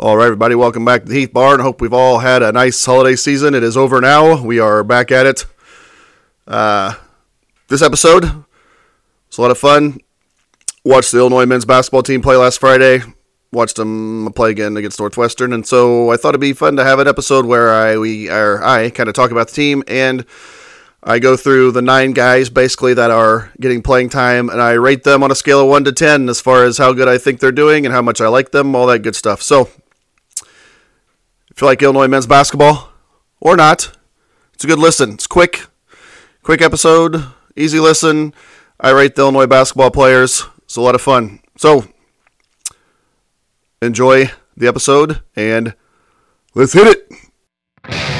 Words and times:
All 0.00 0.16
right, 0.16 0.26
everybody, 0.26 0.54
welcome 0.54 0.84
back 0.84 1.02
to 1.02 1.08
the 1.08 1.14
Heath 1.16 1.32
Barn. 1.32 1.58
hope 1.58 1.80
we've 1.80 1.92
all 1.92 2.20
had 2.20 2.40
a 2.40 2.52
nice 2.52 2.86
holiday 2.86 3.16
season. 3.16 3.52
It 3.52 3.64
is 3.64 3.76
over 3.76 4.00
now. 4.00 4.40
We 4.40 4.60
are 4.60 4.84
back 4.84 5.10
at 5.10 5.26
it. 5.26 5.44
Uh, 6.46 6.94
this 7.66 7.82
episode 7.82 8.22
was 8.22 9.38
a 9.38 9.40
lot 9.42 9.50
of 9.50 9.58
fun. 9.58 9.98
Watched 10.84 11.10
the 11.10 11.18
Illinois 11.18 11.46
men's 11.46 11.64
basketball 11.64 12.04
team 12.04 12.22
play 12.22 12.36
last 12.36 12.60
Friday. 12.60 13.00
Watched 13.50 13.74
them 13.74 14.32
play 14.36 14.52
again 14.52 14.76
against 14.76 15.00
Northwestern, 15.00 15.52
and 15.52 15.66
so 15.66 16.12
I 16.12 16.16
thought 16.16 16.28
it'd 16.28 16.40
be 16.40 16.52
fun 16.52 16.76
to 16.76 16.84
have 16.84 17.00
an 17.00 17.08
episode 17.08 17.44
where 17.44 17.74
I 17.74 17.98
we 17.98 18.30
or 18.30 18.62
I 18.62 18.90
kind 18.90 19.08
of 19.08 19.16
talk 19.16 19.32
about 19.32 19.48
the 19.48 19.54
team 19.54 19.82
and 19.88 20.24
I 21.02 21.18
go 21.18 21.36
through 21.36 21.72
the 21.72 21.82
nine 21.82 22.12
guys 22.12 22.50
basically 22.50 22.94
that 22.94 23.10
are 23.10 23.50
getting 23.60 23.82
playing 23.82 24.10
time, 24.10 24.48
and 24.48 24.62
I 24.62 24.74
rate 24.74 25.02
them 25.02 25.24
on 25.24 25.32
a 25.32 25.34
scale 25.34 25.62
of 25.62 25.68
one 25.68 25.82
to 25.82 25.92
ten 25.92 26.28
as 26.28 26.40
far 26.40 26.62
as 26.62 26.78
how 26.78 26.92
good 26.92 27.08
I 27.08 27.18
think 27.18 27.40
they're 27.40 27.50
doing 27.50 27.84
and 27.84 27.92
how 27.92 28.02
much 28.02 28.20
I 28.20 28.28
like 28.28 28.52
them, 28.52 28.76
all 28.76 28.86
that 28.86 29.00
good 29.00 29.16
stuff. 29.16 29.42
So, 29.42 29.68
if 31.58 31.62
you 31.62 31.66
like 31.66 31.82
Illinois 31.82 32.06
men's 32.06 32.28
basketball 32.28 32.90
or 33.40 33.56
not, 33.56 33.90
it's 34.54 34.62
a 34.62 34.68
good 34.68 34.78
listen. 34.78 35.14
It's 35.14 35.26
quick, 35.26 35.66
quick 36.40 36.62
episode, 36.62 37.24
easy 37.56 37.80
listen. 37.80 38.32
I 38.78 38.90
rate 38.90 39.16
the 39.16 39.22
Illinois 39.22 39.48
basketball 39.48 39.90
players. 39.90 40.44
It's 40.62 40.76
a 40.76 40.80
lot 40.80 40.94
of 40.94 41.00
fun. 41.00 41.40
So, 41.56 41.88
enjoy 43.82 44.30
the 44.56 44.68
episode 44.68 45.20
and 45.34 45.74
let's 46.54 46.74
hit 46.74 46.86
it. 47.82 48.17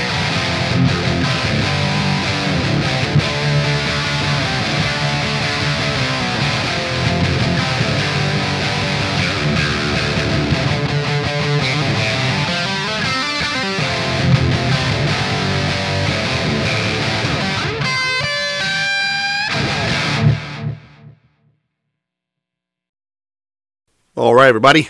Right, 24.49 24.51
everybody. 24.51 24.89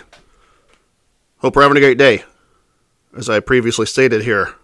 Hope 1.39 1.53
we're 1.53 1.63
having 1.63 1.75
a 1.75 1.81
great 1.81 1.97
day. 1.97 2.23
As 3.17 3.29
I 3.29 3.41
previously 3.41 3.85
stated 3.85 4.23
here, 4.23 4.55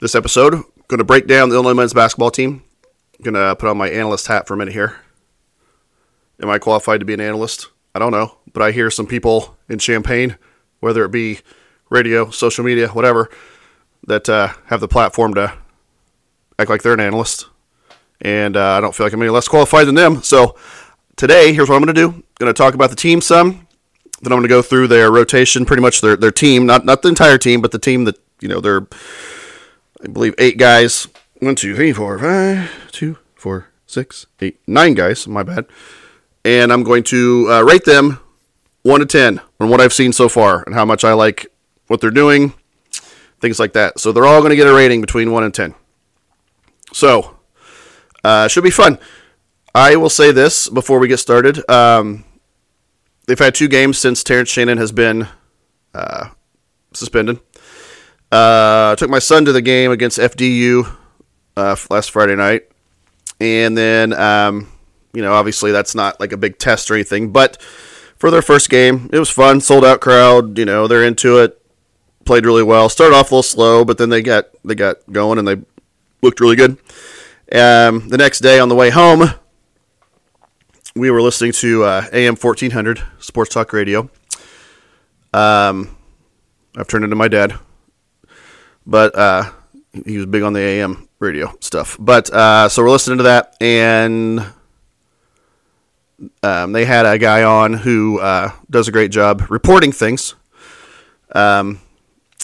this 0.00 0.14
episode, 0.14 0.54
going 0.88 0.96
to 0.96 1.04
break 1.04 1.26
down 1.26 1.50
the 1.50 1.56
Illinois 1.56 1.74
men's 1.74 1.92
basketball 1.92 2.30
team. 2.30 2.62
Going 3.20 3.34
to 3.34 3.54
put 3.54 3.68
on 3.68 3.76
my 3.76 3.90
analyst 3.90 4.28
hat 4.28 4.46
for 4.48 4.54
a 4.54 4.56
minute 4.56 4.72
here. 4.72 4.96
Am 6.40 6.48
I 6.48 6.58
qualified 6.58 7.00
to 7.00 7.06
be 7.06 7.12
an 7.12 7.20
analyst? 7.20 7.68
I 7.94 7.98
don't 7.98 8.12
know, 8.12 8.38
but 8.54 8.62
I 8.62 8.70
hear 8.70 8.90
some 8.90 9.06
people 9.06 9.58
in 9.68 9.78
Champaign, 9.78 10.38
whether 10.80 11.04
it 11.04 11.10
be 11.10 11.40
radio, 11.90 12.30
social 12.30 12.64
media, 12.64 12.88
whatever, 12.88 13.28
that 14.06 14.26
uh, 14.26 14.54
have 14.68 14.80
the 14.80 14.88
platform 14.88 15.34
to 15.34 15.52
act 16.58 16.70
like 16.70 16.80
they're 16.80 16.94
an 16.94 17.00
analyst. 17.00 17.46
And 18.22 18.56
uh, 18.56 18.70
I 18.70 18.80
don't 18.80 18.94
feel 18.94 19.04
like 19.04 19.12
I'm 19.12 19.20
any 19.20 19.28
less 19.30 19.48
qualified 19.48 19.86
than 19.86 19.96
them. 19.96 20.22
So 20.22 20.56
today, 21.16 21.52
here's 21.52 21.68
what 21.68 21.76
I'm 21.76 21.82
going 21.82 21.94
to 21.94 22.00
do. 22.00 22.24
Going 22.38 22.48
to 22.48 22.56
talk 22.56 22.72
about 22.72 22.88
the 22.88 22.96
team 22.96 23.20
some. 23.20 23.61
Then 24.22 24.32
I'm 24.32 24.38
going 24.38 24.42
to 24.42 24.48
go 24.48 24.62
through 24.62 24.86
their 24.86 25.10
rotation, 25.10 25.66
pretty 25.66 25.82
much 25.82 26.00
their 26.00 26.16
their 26.16 26.30
team, 26.30 26.64
not 26.64 26.84
not 26.84 27.02
the 27.02 27.08
entire 27.08 27.38
team, 27.38 27.60
but 27.60 27.72
the 27.72 27.78
team 27.78 28.04
that 28.04 28.18
you 28.40 28.48
know 28.48 28.60
they're, 28.60 28.86
I 30.02 30.08
believe, 30.08 30.34
eight 30.38 30.58
guys. 30.58 31.08
One, 31.40 31.56
two, 31.56 31.74
three, 31.74 31.92
four, 31.92 32.20
five, 32.20 32.70
two, 32.92 33.18
four, 33.34 33.66
six, 33.84 34.26
eight, 34.40 34.60
nine 34.66 34.94
guys. 34.94 35.26
My 35.26 35.42
bad. 35.42 35.66
And 36.44 36.72
I'm 36.72 36.84
going 36.84 37.02
to 37.04 37.48
uh, 37.50 37.62
rate 37.62 37.84
them 37.84 38.20
one 38.82 39.00
to 39.00 39.06
ten 39.06 39.40
on 39.58 39.68
what 39.68 39.80
I've 39.80 39.92
seen 39.92 40.12
so 40.12 40.28
far 40.28 40.62
and 40.66 40.74
how 40.74 40.84
much 40.84 41.02
I 41.02 41.14
like 41.14 41.46
what 41.88 42.00
they're 42.00 42.10
doing, 42.10 42.54
things 43.40 43.58
like 43.58 43.72
that. 43.72 43.98
So 43.98 44.12
they're 44.12 44.26
all 44.26 44.40
going 44.40 44.50
to 44.50 44.56
get 44.56 44.68
a 44.68 44.72
rating 44.72 45.00
between 45.00 45.32
one 45.32 45.42
and 45.42 45.52
ten. 45.52 45.74
So 46.92 47.38
uh, 48.22 48.46
should 48.46 48.64
be 48.64 48.70
fun. 48.70 48.98
I 49.74 49.96
will 49.96 50.10
say 50.10 50.32
this 50.32 50.68
before 50.68 50.98
we 50.98 51.08
get 51.08 51.18
started. 51.18 51.68
Um, 51.68 52.24
they've 53.32 53.38
had 53.38 53.54
two 53.54 53.66
games 53.66 53.96
since 53.96 54.22
Terrence 54.22 54.50
Shannon 54.50 54.76
has 54.76 54.92
been 54.92 55.26
uh, 55.94 56.28
suspended. 56.92 57.38
Uh, 58.30 58.92
I 58.92 58.94
took 58.98 59.08
my 59.08 59.20
son 59.20 59.46
to 59.46 59.52
the 59.52 59.62
game 59.62 59.90
against 59.90 60.18
FDU 60.18 60.86
uh, 61.56 61.76
last 61.88 62.10
Friday 62.10 62.36
night, 62.36 62.68
and 63.40 63.74
then 63.74 64.12
um, 64.12 64.68
you 65.14 65.22
know 65.22 65.32
obviously 65.32 65.72
that's 65.72 65.94
not 65.94 66.20
like 66.20 66.32
a 66.32 66.36
big 66.36 66.58
test 66.58 66.90
or 66.90 66.94
anything, 66.94 67.32
but 67.32 67.58
for 68.18 68.30
their 68.30 68.42
first 68.42 68.68
game, 68.68 69.08
it 69.14 69.18
was 69.18 69.30
fun, 69.30 69.62
sold 69.62 69.86
out 69.86 70.02
crowd. 70.02 70.58
You 70.58 70.66
know 70.66 70.86
they're 70.86 71.02
into 71.02 71.38
it, 71.38 71.58
played 72.26 72.44
really 72.44 72.62
well. 72.62 72.90
Started 72.90 73.16
off 73.16 73.30
a 73.30 73.34
little 73.34 73.42
slow, 73.42 73.82
but 73.82 73.96
then 73.96 74.10
they 74.10 74.20
got 74.20 74.48
they 74.62 74.74
got 74.74 75.10
going 75.10 75.38
and 75.38 75.48
they 75.48 75.56
looked 76.20 76.38
really 76.38 76.56
good. 76.56 76.72
Um, 77.50 78.10
the 78.10 78.18
next 78.18 78.40
day 78.40 78.58
on 78.58 78.68
the 78.68 78.74
way 78.74 78.90
home, 78.90 79.22
we 80.94 81.10
were 81.10 81.22
listening 81.22 81.52
to 81.52 81.84
uh, 81.84 82.06
AM 82.12 82.36
1400 82.36 83.02
Sports 83.18 83.54
Talk 83.54 83.72
Radio. 83.72 84.10
Um, 85.32 85.96
I've 86.76 86.88
turned 86.88 87.04
into 87.04 87.16
my 87.16 87.28
dad, 87.28 87.54
but 88.86 89.16
uh, 89.16 89.50
he 90.04 90.16
was 90.16 90.26
big 90.26 90.42
on 90.42 90.52
the 90.52 90.60
AM 90.60 91.08
radio 91.18 91.54
stuff. 91.60 91.96
But 91.98 92.30
uh, 92.30 92.68
so 92.68 92.82
we're 92.82 92.90
listening 92.90 93.18
to 93.18 93.24
that, 93.24 93.56
and 93.60 94.44
um, 96.42 96.72
they 96.72 96.84
had 96.84 97.06
a 97.06 97.18
guy 97.18 97.42
on 97.42 97.74
who 97.74 98.20
uh, 98.20 98.50
does 98.70 98.88
a 98.88 98.92
great 98.92 99.10
job 99.10 99.46
reporting 99.50 99.92
things. 99.92 100.34
Um, 101.34 101.80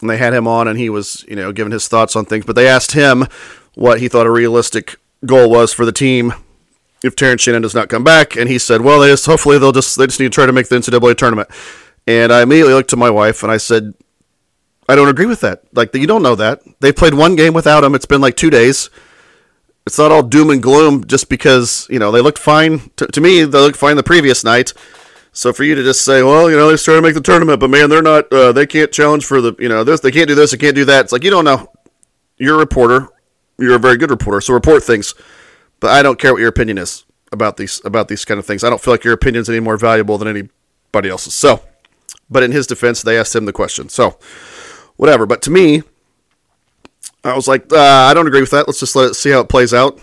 and 0.01 0.09
they 0.09 0.17
had 0.17 0.33
him 0.33 0.47
on, 0.47 0.69
and 0.69 0.79
he 0.79 0.89
was, 0.89 1.25
you 1.29 1.37
know, 1.37 1.53
giving 1.53 1.73
his 1.73 1.89
thoughts 1.89 2.17
on 2.17 2.25
things. 2.25 2.47
But 2.47 2.57
they 2.57 2.69
asked 2.69 2.93
him 2.93 3.27
what 3.75 4.01
he 4.01 4.09
thought 4.09 4.27
a 4.27 4.31
realistic 4.31 4.97
goal 5.27 5.51
was 5.51 5.73
for 5.73 5.85
the 5.85 5.93
team 5.93 6.33
if 7.03 7.15
Terrence 7.17 7.43
Shannon 7.43 7.63
does 7.63 7.75
not 7.75 7.89
come 7.89 8.05
back, 8.05 8.37
and 8.37 8.49
he 8.49 8.59
said, 8.59 8.81
"Well, 8.81 9.01
they 9.01 9.09
just, 9.09 9.27
hopefully 9.27 9.59
they'll 9.59 9.73
just 9.73 9.97
they 9.97 10.07
just 10.07 10.21
need 10.21 10.27
to 10.27 10.35
try 10.35 10.47
to 10.47 10.53
make 10.53 10.69
the 10.69 10.77
NCAA 10.77 11.17
tournament." 11.17 11.49
And 12.07 12.33
I 12.33 12.43
immediately 12.43 12.75
looked 12.75 12.91
to 12.91 12.97
my 12.97 13.11
wife 13.11 13.43
and 13.43 13.53
I 13.53 13.57
said, 13.59 13.95
"I 14.89 14.97
don't 14.97 15.09
agree 15.09 15.27
with 15.27 15.41
that. 15.43 15.63
Like 15.73 15.95
you 15.95 16.07
don't 16.07 16.23
know 16.23 16.35
that 16.35 16.61
they 16.81 16.93
played 16.93 17.15
one 17.15 17.37
game 17.37 17.55
without 17.55 17.85
him. 17.85 17.95
It's 17.95 18.07
been 18.07 18.21
like 18.21 18.37
two 18.37 18.51
days. 18.51 18.91
It's 19.87 19.99
not 19.99 20.13
all 20.13 20.23
doom 20.23 20.51
and 20.51 20.63
gloom 20.63 21.07
just 21.07 21.29
because 21.29 21.87
you 21.89 21.99
know 21.99 22.11
they 22.11 22.21
looked 22.21 22.39
fine. 22.39 22.91
To, 22.97 23.07
to 23.07 23.21
me, 23.21 23.45
they 23.45 23.59
looked 23.59 23.79
fine 23.79 23.97
the 23.97 24.03
previous 24.03 24.45
night. 24.45 24.73
So 25.33 25.53
for 25.53 25.63
you 25.63 25.75
to 25.77 25.85
just 25.85 26.05
say, 26.05 26.23
well, 26.23 26.51
you 26.51 26.57
know, 26.57 26.67
they're 26.67 26.77
trying 26.77 26.99
to 26.99 27.03
make 27.03 27.15
the 27.15 27.21
tournament, 27.21 27.61
but 27.61 27.71
man, 27.71 27.89
they're 27.91 28.03
not. 28.03 28.33
Uh, 28.33 28.51
they 28.53 28.67
can't 28.67 28.91
challenge 28.91 29.25
for 29.25 29.41
the 29.41 29.55
you 29.59 29.69
know 29.69 29.85
this. 29.85 30.01
They 30.01 30.11
can't 30.11 30.29
do 30.29 30.35
this. 30.35 30.51
They 30.51 30.57
can't 30.57 30.75
do 30.75 30.85
that. 30.87 31.05
It's 31.05 31.13
like 31.13 31.23
you 31.25 31.31
don't 31.31 31.45
know. 31.45 31.71
You're 32.39 32.57
a 32.57 32.59
reporter. 32.59 33.09
You're 33.59 33.77
a 33.77 33.79
very 33.79 33.97
good 33.97 34.11
reporter. 34.11 34.41
So 34.41 34.53
report 34.53 34.83
things." 34.83 35.15
But 35.81 35.91
I 35.91 36.03
don't 36.03 36.19
care 36.19 36.33
what 36.33 36.41
your 36.41 36.49
opinion 36.49 36.79
is 36.79 37.05
about 37.33 37.57
these 37.57 37.81
about 37.85 38.09
these 38.09 38.25
kind 38.25 38.39
of 38.39 38.47
things. 38.47 38.65
I 38.65 38.71
don't 38.71 38.81
feel 38.81 38.95
like 38.95 39.05
your 39.05 39.15
opinion's 39.15 39.49
any 39.49 39.61
more 39.61 39.77
valuable 39.77 40.19
than 40.19 40.29
anybody 40.29 41.09
else's. 41.09 41.35
So, 41.35 41.63
but 42.31 42.43
in 42.43 42.53
his 42.53 42.67
defense, 42.67 43.03
they 43.03 43.19
asked 43.19 43.35
him 43.35 43.45
the 43.45 43.53
question. 43.53 43.89
So, 43.89 44.19
whatever. 44.97 45.27
But 45.27 45.43
to 45.43 45.51
me, 45.51 45.83
I 47.25 47.35
was 47.35 47.49
like, 47.49 47.73
uh, 47.73 47.77
I 47.77 48.15
don't 48.15 48.27
agree 48.27 48.41
with 48.41 48.51
that. 48.51 48.67
Let's 48.67 48.81
just 48.81 48.97
let 48.97 49.11
it 49.11 49.15
see 49.15 49.31
how 49.31 49.41
it 49.41 49.49
plays 49.49 49.75
out. 49.75 50.01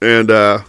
And 0.00 0.30
uh, 0.30 0.62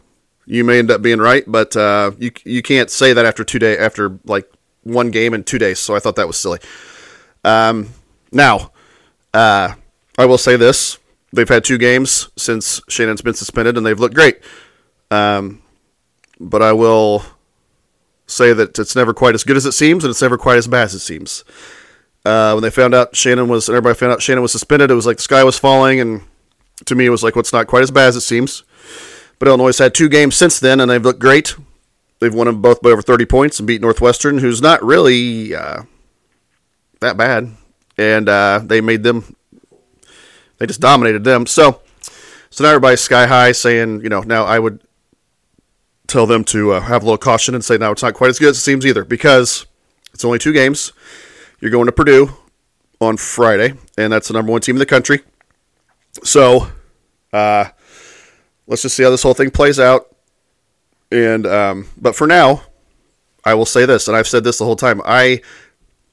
you 0.45 0.63
may 0.63 0.79
end 0.79 0.91
up 0.91 1.01
being 1.01 1.19
right, 1.19 1.43
but 1.47 1.75
uh, 1.75 2.11
you 2.17 2.31
you 2.43 2.61
can't 2.61 2.89
say 2.89 3.13
that 3.13 3.25
after 3.25 3.43
two 3.43 3.59
day 3.59 3.77
after 3.77 4.19
like 4.25 4.51
one 4.83 5.11
game 5.11 5.33
in 5.33 5.43
two 5.43 5.59
days. 5.59 5.79
So 5.79 5.95
I 5.95 5.99
thought 5.99 6.15
that 6.15 6.27
was 6.27 6.37
silly. 6.37 6.59
Um, 7.43 7.89
now, 8.31 8.71
uh, 9.33 9.73
I 10.17 10.25
will 10.25 10.37
say 10.37 10.55
this: 10.55 10.98
they've 11.33 11.49
had 11.49 11.63
two 11.63 11.77
games 11.77 12.29
since 12.37 12.81
Shannon's 12.89 13.21
been 13.21 13.33
suspended, 13.33 13.77
and 13.77 13.85
they've 13.85 13.99
looked 13.99 14.15
great. 14.15 14.39
Um, 15.11 15.61
but 16.39 16.61
I 16.61 16.73
will 16.73 17.23
say 18.27 18.53
that 18.53 18.77
it's 18.77 18.95
never 18.95 19.13
quite 19.13 19.35
as 19.35 19.43
good 19.43 19.57
as 19.57 19.65
it 19.65 19.73
seems, 19.73 20.03
and 20.03 20.11
it's 20.11 20.21
never 20.21 20.37
quite 20.37 20.57
as 20.57 20.67
bad 20.67 20.83
as 20.83 20.93
it 20.93 20.99
seems. 20.99 21.43
Uh, 22.25 22.51
when 22.51 22.63
they 22.63 22.69
found 22.69 22.93
out 22.93 23.15
Shannon 23.15 23.47
was, 23.47 23.69
everybody 23.69 23.97
found 23.97 24.11
out 24.11 24.21
Shannon 24.21 24.41
was 24.41 24.51
suspended, 24.51 24.91
it 24.91 24.95
was 24.95 25.05
like 25.05 25.17
the 25.17 25.23
sky 25.23 25.43
was 25.43 25.57
falling, 25.57 25.99
and 25.99 26.21
to 26.85 26.95
me, 26.95 27.05
it 27.05 27.09
was 27.09 27.23
like, 27.23 27.35
well, 27.35 27.45
not 27.51 27.67
quite 27.67 27.83
as 27.83 27.91
bad 27.91 28.07
as 28.07 28.15
it 28.15 28.21
seems. 28.21 28.63
But 29.37 29.47
Illinois 29.47 29.77
had 29.77 29.93
two 29.93 30.09
games 30.09 30.35
since 30.35 30.59
then, 30.59 30.79
and 30.79 30.91
they've 30.91 31.03
looked 31.03 31.19
great. 31.19 31.55
They've 32.19 32.33
won 32.33 32.47
them 32.47 32.61
both 32.61 32.81
by 32.81 32.89
over 32.89 33.01
30 33.01 33.25
points 33.25 33.59
and 33.59 33.67
beat 33.67 33.81
Northwestern, 33.81 34.37
who's 34.37 34.61
not 34.61 34.83
really 34.83 35.55
uh, 35.55 35.83
that 36.99 37.15
bad. 37.15 37.55
And 37.97 38.27
uh, 38.27 38.61
they 38.63 38.81
made 38.81 39.03
them, 39.03 39.35
they 40.59 40.67
just 40.67 40.81
dominated 40.81 41.23
them. 41.23 41.45
So, 41.45 41.81
so 42.49 42.63
now 42.63 42.69
everybody's 42.71 43.01
sky 43.01 43.25
high 43.25 43.51
saying, 43.51 44.01
you 44.01 44.09
know, 44.09 44.21
now 44.21 44.45
I 44.45 44.59
would 44.59 44.81
tell 46.07 46.25
them 46.25 46.43
to 46.43 46.73
uh, 46.73 46.81
have 46.81 47.01
a 47.03 47.05
little 47.05 47.17
caution 47.17 47.55
and 47.55 47.63
say, 47.63 47.77
now 47.77 47.91
it's 47.91 48.03
not 48.03 48.13
quite 48.13 48.29
as 48.29 48.39
good 48.39 48.49
as 48.49 48.57
it 48.57 48.61
seems 48.61 48.85
either 48.85 49.03
because 49.03 49.65
it's 50.13 50.25
only 50.25 50.39
two 50.39 50.53
games. 50.53 50.91
You're 51.59 51.71
going 51.71 51.85
to 51.85 51.91
Purdue 51.91 52.29
on 53.01 53.17
Friday, 53.17 53.73
and 53.97 54.11
that's 54.11 54.27
the 54.27 54.33
number 54.33 54.51
one 54.51 54.61
team 54.61 54.75
in 54.75 54.79
the 54.79 54.85
country. 54.85 55.21
So, 56.23 56.67
uh, 57.31 57.65
let's 58.67 58.81
just 58.81 58.95
see 58.95 59.03
how 59.03 59.09
this 59.09 59.23
whole 59.23 59.33
thing 59.33 59.51
plays 59.51 59.79
out. 59.79 60.15
And 61.11 61.45
um, 61.47 61.89
but 61.97 62.15
for 62.15 62.27
now, 62.27 62.63
I 63.43 63.53
will 63.55 63.65
say 63.65 63.85
this, 63.85 64.07
and 64.07 64.15
I've 64.15 64.27
said 64.27 64.43
this 64.43 64.57
the 64.57 64.65
whole 64.65 64.75
time. 64.75 65.01
I 65.05 65.41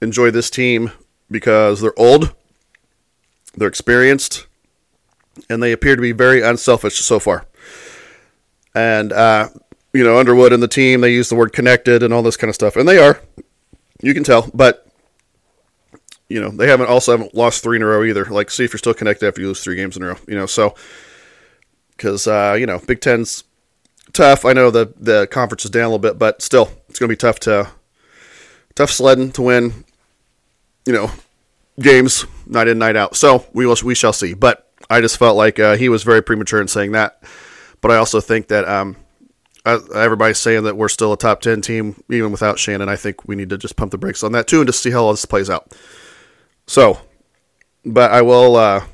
enjoy 0.00 0.30
this 0.30 0.50
team 0.50 0.90
because 1.30 1.80
they're 1.80 1.98
old, 1.98 2.34
they're 3.56 3.68
experienced, 3.68 4.46
and 5.48 5.62
they 5.62 5.72
appear 5.72 5.96
to 5.96 6.02
be 6.02 6.12
very 6.12 6.42
unselfish 6.42 6.96
so 6.96 7.18
far. 7.18 7.46
And 8.74 9.12
uh, 9.12 9.48
you 9.92 10.04
know, 10.04 10.18
Underwood 10.18 10.52
and 10.52 10.62
the 10.62 10.68
team, 10.68 11.00
they 11.00 11.12
use 11.12 11.28
the 11.28 11.34
word 11.34 11.52
connected 11.52 12.02
and 12.02 12.12
all 12.12 12.22
this 12.22 12.36
kind 12.36 12.48
of 12.48 12.54
stuff, 12.54 12.76
and 12.76 12.88
they 12.88 12.98
are. 12.98 13.20
You 14.02 14.12
can 14.12 14.24
tell, 14.24 14.50
but 14.52 14.86
you 16.28 16.40
know, 16.40 16.50
they 16.50 16.68
haven't 16.68 16.88
also 16.88 17.12
haven't 17.12 17.34
lost 17.34 17.62
three 17.62 17.76
in 17.76 17.82
a 17.82 17.86
row 17.86 18.04
either. 18.04 18.24
Like, 18.26 18.50
see 18.50 18.64
if 18.64 18.72
you're 18.72 18.78
still 18.78 18.94
connected 18.94 19.26
after 19.26 19.40
you 19.40 19.48
lose 19.48 19.62
three 19.62 19.76
games 19.76 19.96
in 19.96 20.02
a 20.02 20.06
row. 20.06 20.16
You 20.28 20.34
know, 20.34 20.46
so 20.46 20.74
because 21.96 22.26
uh, 22.26 22.56
you 22.58 22.66
know, 22.66 22.78
Big 22.86 23.00
Ten's 23.00 23.44
tough. 24.12 24.44
I 24.44 24.52
know 24.52 24.70
the 24.70 24.92
the 24.98 25.26
conference 25.30 25.64
is 25.64 25.70
down 25.70 25.84
a 25.84 25.88
little 25.88 25.98
bit, 25.98 26.18
but 26.18 26.42
still, 26.42 26.70
it's 26.88 26.98
going 26.98 27.08
to 27.08 27.12
be 27.12 27.16
tough 27.16 27.40
to 27.40 27.68
tough 28.74 28.90
sledding 28.90 29.32
to 29.32 29.42
win. 29.42 29.84
You 30.84 30.92
know, 30.92 31.10
games 31.80 32.26
night 32.46 32.68
in 32.68 32.78
night 32.78 32.96
out. 32.96 33.16
So 33.16 33.46
we 33.52 33.66
will 33.66 33.76
we 33.84 33.94
shall 33.94 34.12
see. 34.12 34.34
But 34.34 34.70
I 34.88 35.00
just 35.00 35.18
felt 35.18 35.36
like 35.36 35.58
uh, 35.58 35.76
he 35.76 35.88
was 35.88 36.02
very 36.02 36.22
premature 36.22 36.60
in 36.60 36.68
saying 36.68 36.92
that. 36.92 37.22
But 37.80 37.90
I 37.90 37.96
also 37.96 38.20
think 38.20 38.48
that 38.48 38.66
um, 38.66 38.96
everybody's 39.64 40.38
saying 40.38 40.64
that 40.64 40.76
we're 40.76 40.88
still 40.88 41.12
a 41.12 41.16
top 41.16 41.40
10 41.40 41.60
team 41.60 42.02
even 42.10 42.30
without 42.30 42.58
Shannon. 42.58 42.88
I 42.88 42.96
think 42.96 43.26
we 43.26 43.36
need 43.36 43.50
to 43.50 43.58
just 43.58 43.76
pump 43.76 43.90
the 43.90 43.98
brakes 43.98 44.22
on 44.22 44.32
that 44.32 44.46
too 44.46 44.60
and 44.60 44.68
just 44.68 44.82
see 44.82 44.90
how 44.90 45.04
all 45.04 45.12
this 45.12 45.24
plays 45.24 45.50
out. 45.50 45.74
So, 46.66 47.00
but 47.84 48.10
I 48.10 48.22
will, 48.22 48.56
uh, 48.56 48.84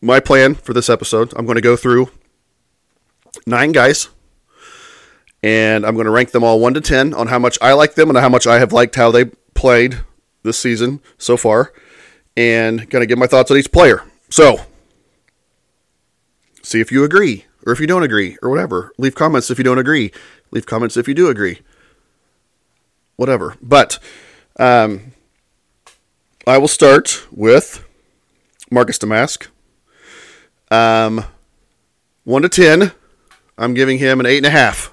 my 0.00 0.20
plan 0.20 0.54
for 0.54 0.72
this 0.72 0.88
episode, 0.88 1.32
I'm 1.36 1.44
going 1.44 1.56
to 1.56 1.62
go 1.62 1.76
through 1.76 2.10
nine 3.46 3.72
guys 3.72 4.08
and 5.42 5.84
I'm 5.84 5.94
going 5.94 6.06
to 6.06 6.10
rank 6.10 6.30
them 6.30 6.44
all 6.44 6.60
1 6.60 6.74
to 6.74 6.80
10 6.80 7.14
on 7.14 7.28
how 7.28 7.38
much 7.38 7.58
I 7.60 7.72
like 7.72 7.94
them 7.94 8.08
and 8.08 8.18
how 8.18 8.28
much 8.28 8.46
I 8.46 8.58
have 8.58 8.72
liked 8.72 8.96
how 8.96 9.10
they 9.10 9.26
played 9.54 10.00
this 10.42 10.58
season 10.58 11.00
so 11.16 11.36
far 11.36 11.72
and 12.38 12.88
going 12.88 13.02
to 13.02 13.06
give 13.06 13.18
my 13.18 13.26
thoughts 13.26 13.50
on 13.50 13.56
each 13.56 13.72
player. 13.72 14.04
So, 14.30 14.60
see 16.62 16.80
if 16.80 16.92
you 16.92 17.02
agree 17.02 17.46
or 17.66 17.72
if 17.72 17.80
you 17.80 17.88
don't 17.88 18.04
agree 18.04 18.38
or 18.40 18.48
whatever. 18.48 18.92
Leave 18.96 19.16
comments 19.16 19.50
if 19.50 19.58
you 19.58 19.64
don't 19.64 19.78
agree. 19.78 20.12
Leave 20.52 20.64
comments 20.64 20.96
if 20.96 21.08
you 21.08 21.14
do 21.14 21.28
agree. 21.28 21.58
Whatever. 23.16 23.56
But 23.60 23.98
um, 24.56 25.14
I 26.46 26.58
will 26.58 26.68
start 26.68 27.26
with 27.32 27.84
Marcus 28.70 28.98
Domask. 28.98 29.48
Um, 30.70 31.24
1 32.22 32.42
to 32.42 32.48
10, 32.48 32.92
I'm 33.56 33.74
giving 33.74 33.98
him 33.98 34.20
an 34.20 34.26
8.5. 34.26 34.90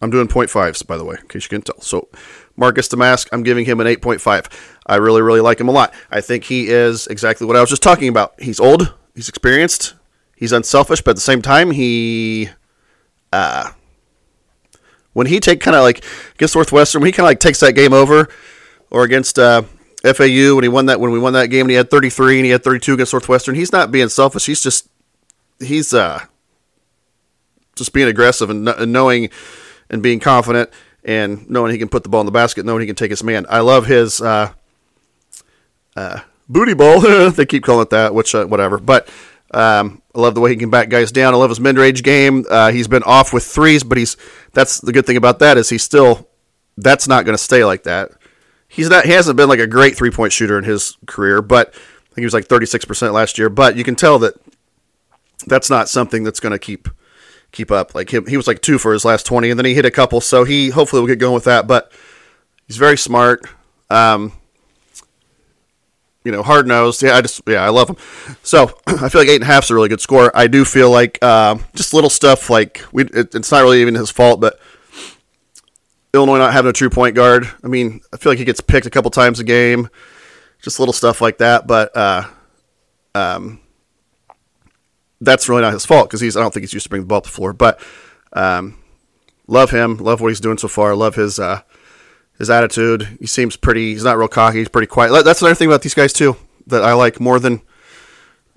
I'm 0.00 0.10
doing 0.10 0.28
0.5s, 0.28 0.86
by 0.86 0.96
the 0.96 1.04
way, 1.04 1.16
in 1.20 1.28
case 1.28 1.44
you 1.44 1.50
can 1.50 1.62
tell. 1.62 1.80
So, 1.80 2.08
Marcus 2.56 2.88
Domask, 2.88 3.28
I'm 3.32 3.42
giving 3.42 3.64
him 3.66 3.80
an 3.80 3.86
8.5. 3.86 4.50
I 4.86 4.96
really, 4.96 5.22
really 5.22 5.40
like 5.40 5.60
him 5.60 5.68
a 5.68 5.72
lot. 5.72 5.92
I 6.10 6.20
think 6.20 6.44
he 6.44 6.68
is 6.68 7.06
exactly 7.06 7.46
what 7.46 7.56
I 7.56 7.60
was 7.60 7.70
just 7.70 7.82
talking 7.82 8.08
about. 8.08 8.40
He's 8.40 8.60
old, 8.60 8.94
he's 9.14 9.28
experienced, 9.28 9.94
he's 10.36 10.52
unselfish, 10.52 11.02
but 11.02 11.10
at 11.10 11.16
the 11.16 11.22
same 11.22 11.42
time, 11.42 11.70
he, 11.70 12.48
uh, 13.32 13.72
when 15.12 15.26
he 15.26 15.38
take 15.40 15.60
kind 15.60 15.76
of 15.76 15.82
like 15.82 16.04
against 16.34 16.54
Northwestern, 16.54 17.02
when 17.02 17.06
he 17.06 17.12
kind 17.12 17.26
of 17.26 17.30
like 17.30 17.40
takes 17.40 17.60
that 17.60 17.72
game 17.72 17.92
over, 17.92 18.28
or 18.90 19.04
against 19.04 19.38
uh, 19.38 19.62
FAU 20.02 20.54
when 20.54 20.62
he 20.62 20.68
won 20.68 20.86
that 20.86 20.98
when 20.98 21.10
we 21.10 21.18
won 21.18 21.34
that 21.34 21.48
game 21.48 21.62
and 21.62 21.70
he 21.70 21.76
had 21.76 21.90
33 21.90 22.38
and 22.38 22.44
he 22.46 22.50
had 22.50 22.64
32 22.64 22.94
against 22.94 23.12
Northwestern, 23.12 23.54
he's 23.54 23.72
not 23.72 23.92
being 23.92 24.08
selfish. 24.08 24.46
He's 24.46 24.62
just 24.62 24.88
he's 25.58 25.92
uh 25.92 26.24
just 27.76 27.92
being 27.92 28.08
aggressive 28.08 28.48
and, 28.50 28.68
and 28.68 28.92
knowing 28.92 29.30
and 29.90 30.02
being 30.02 30.20
confident 30.20 30.70
and 31.04 31.48
knowing 31.50 31.72
he 31.72 31.78
can 31.78 31.88
put 31.88 32.02
the 32.02 32.08
ball 32.08 32.20
in 32.20 32.26
the 32.26 32.32
basket, 32.32 32.64
knowing 32.64 32.80
he 32.80 32.86
can 32.86 32.96
take 32.96 33.10
his 33.10 33.22
man. 33.22 33.46
I 33.48 33.60
love 33.60 33.86
his 33.86 34.20
uh, 34.20 34.52
uh, 35.96 36.20
booty 36.48 36.74
ball. 36.74 37.00
they 37.30 37.46
keep 37.46 37.64
calling 37.64 37.82
it 37.82 37.90
that, 37.90 38.14
which 38.14 38.34
uh, 38.34 38.46
whatever. 38.46 38.78
But 38.78 39.08
um, 39.52 40.02
I 40.14 40.20
love 40.20 40.34
the 40.34 40.40
way 40.40 40.50
he 40.50 40.56
can 40.56 40.70
back 40.70 40.88
guys 40.88 41.12
down. 41.12 41.34
I 41.34 41.36
love 41.36 41.50
his 41.50 41.60
mid-range 41.60 42.02
game. 42.02 42.46
Uh, 42.48 42.70
he's 42.70 42.88
been 42.88 43.02
off 43.02 43.32
with 43.32 43.44
threes, 43.44 43.82
but 43.82 43.98
he's 43.98 44.16
that's 44.52 44.80
the 44.80 44.92
good 44.92 45.06
thing 45.06 45.16
about 45.16 45.38
that 45.40 45.58
is 45.58 45.68
he's 45.68 45.82
still 45.82 46.28
that's 46.76 47.08
not 47.08 47.24
going 47.24 47.36
to 47.36 47.42
stay 47.42 47.64
like 47.64 47.82
that. 47.84 48.12
He's 48.68 48.88
not. 48.88 49.04
He 49.04 49.12
hasn't 49.12 49.36
been 49.36 49.48
like 49.48 49.58
a 49.58 49.66
great 49.66 49.96
three-point 49.96 50.32
shooter 50.32 50.56
in 50.56 50.64
his 50.64 50.96
career, 51.06 51.42
but 51.42 51.68
I 51.68 52.14
think 52.14 52.22
he 52.22 52.24
was 52.24 52.34
like 52.34 52.46
36% 52.46 53.12
last 53.12 53.38
year. 53.38 53.48
But 53.48 53.76
you 53.76 53.84
can 53.84 53.96
tell 53.96 54.18
that 54.20 54.34
that's 55.46 55.70
not 55.70 55.88
something 55.88 56.22
that's 56.22 56.40
going 56.40 56.52
to 56.52 56.58
keep 56.58 56.88
keep 57.52 57.70
up. 57.70 57.94
Like 57.94 58.10
he, 58.10 58.20
he 58.28 58.36
was 58.36 58.46
like 58.46 58.60
two 58.62 58.78
for 58.78 58.92
his 58.92 59.04
last 59.04 59.26
20, 59.26 59.50
and 59.50 59.58
then 59.58 59.66
he 59.66 59.74
hit 59.74 59.84
a 59.84 59.90
couple. 59.90 60.20
So 60.20 60.44
he 60.44 60.70
hopefully 60.70 61.00
will 61.00 61.08
get 61.08 61.18
going 61.18 61.34
with 61.34 61.44
that. 61.44 61.66
But 61.66 61.92
he's 62.66 62.76
very 62.76 62.98
smart. 62.98 63.44
Um, 63.90 64.32
you 66.24 66.32
know, 66.32 66.42
hard 66.42 66.66
nosed. 66.66 67.02
Yeah, 67.02 67.16
I 67.16 67.22
just 67.22 67.40
yeah, 67.46 67.64
I 67.64 67.70
love 67.70 67.88
him. 67.88 67.96
So 68.42 68.78
I 68.86 69.08
feel 69.08 69.20
like 69.20 69.28
eight 69.28 69.36
and 69.36 69.44
a 69.44 69.46
half 69.46 69.64
is 69.64 69.70
a 69.70 69.74
really 69.74 69.88
good 69.88 70.00
score. 70.00 70.30
I 70.34 70.46
do 70.46 70.64
feel 70.64 70.90
like 70.90 71.18
uh, 71.22 71.58
just 71.74 71.94
little 71.94 72.10
stuff 72.10 72.50
like 72.50 72.84
we. 72.92 73.04
It, 73.04 73.34
it's 73.34 73.50
not 73.50 73.62
really 73.62 73.80
even 73.80 73.94
his 73.94 74.10
fault, 74.10 74.40
but 74.40 74.60
Illinois 76.12 76.38
not 76.38 76.52
having 76.52 76.68
a 76.68 76.74
true 76.74 76.90
point 76.90 77.14
guard. 77.14 77.48
I 77.64 77.68
mean, 77.68 78.00
I 78.12 78.16
feel 78.16 78.32
like 78.32 78.38
he 78.38 78.44
gets 78.44 78.60
picked 78.60 78.86
a 78.86 78.90
couple 78.90 79.10
times 79.10 79.40
a 79.40 79.44
game. 79.44 79.88
Just 80.60 80.78
little 80.78 80.92
stuff 80.92 81.22
like 81.22 81.38
that, 81.38 81.66
but 81.66 81.96
uh, 81.96 82.24
um, 83.14 83.59
that's 85.20 85.48
really 85.48 85.62
not 85.62 85.72
his 85.72 85.86
fault 85.86 86.08
because 86.08 86.20
he's. 86.20 86.36
I 86.36 86.40
don't 86.40 86.52
think 86.52 86.62
he's 86.62 86.72
used 86.72 86.84
to 86.84 86.90
bring 86.90 87.02
the 87.02 87.06
ball 87.06 87.18
up 87.18 87.24
the 87.24 87.30
floor, 87.30 87.52
but 87.52 87.80
um, 88.32 88.78
love 89.46 89.70
him. 89.70 89.96
Love 89.98 90.20
what 90.20 90.28
he's 90.28 90.40
doing 90.40 90.58
so 90.58 90.68
far. 90.68 90.94
Love 90.94 91.14
his. 91.14 91.38
Uh, 91.38 91.62
his 92.40 92.48
attitude. 92.48 93.18
He 93.20 93.26
seems 93.26 93.54
pretty. 93.54 93.92
He's 93.92 94.02
not 94.02 94.16
real 94.16 94.26
cocky. 94.26 94.58
He's 94.58 94.68
pretty 94.68 94.86
quiet. 94.86 95.24
That's 95.24 95.42
another 95.42 95.54
thing 95.54 95.68
about 95.68 95.82
these 95.82 95.94
guys 95.94 96.12
too 96.12 96.36
that 96.66 96.82
Ayo 96.82 96.96
like 96.96 97.20
more 97.20 97.38
than 97.38 97.60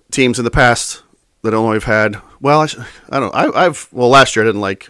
teams 0.10 0.40
in 0.40 0.46
the 0.46 0.52
past 0.52 1.04
that 1.42 1.54
only 1.54 1.76
have 1.76 1.84
had. 1.84 2.22
Well, 2.40 2.62
I, 2.62 2.64
I 3.10 3.20
don't. 3.20 3.34
Know, 3.34 3.52
I, 3.54 3.64
have 3.64 3.90
well 3.92 4.10
last 4.10 4.36
year 4.36 4.46
I 4.46 4.48
didn't 4.48 4.62
like 4.62 4.90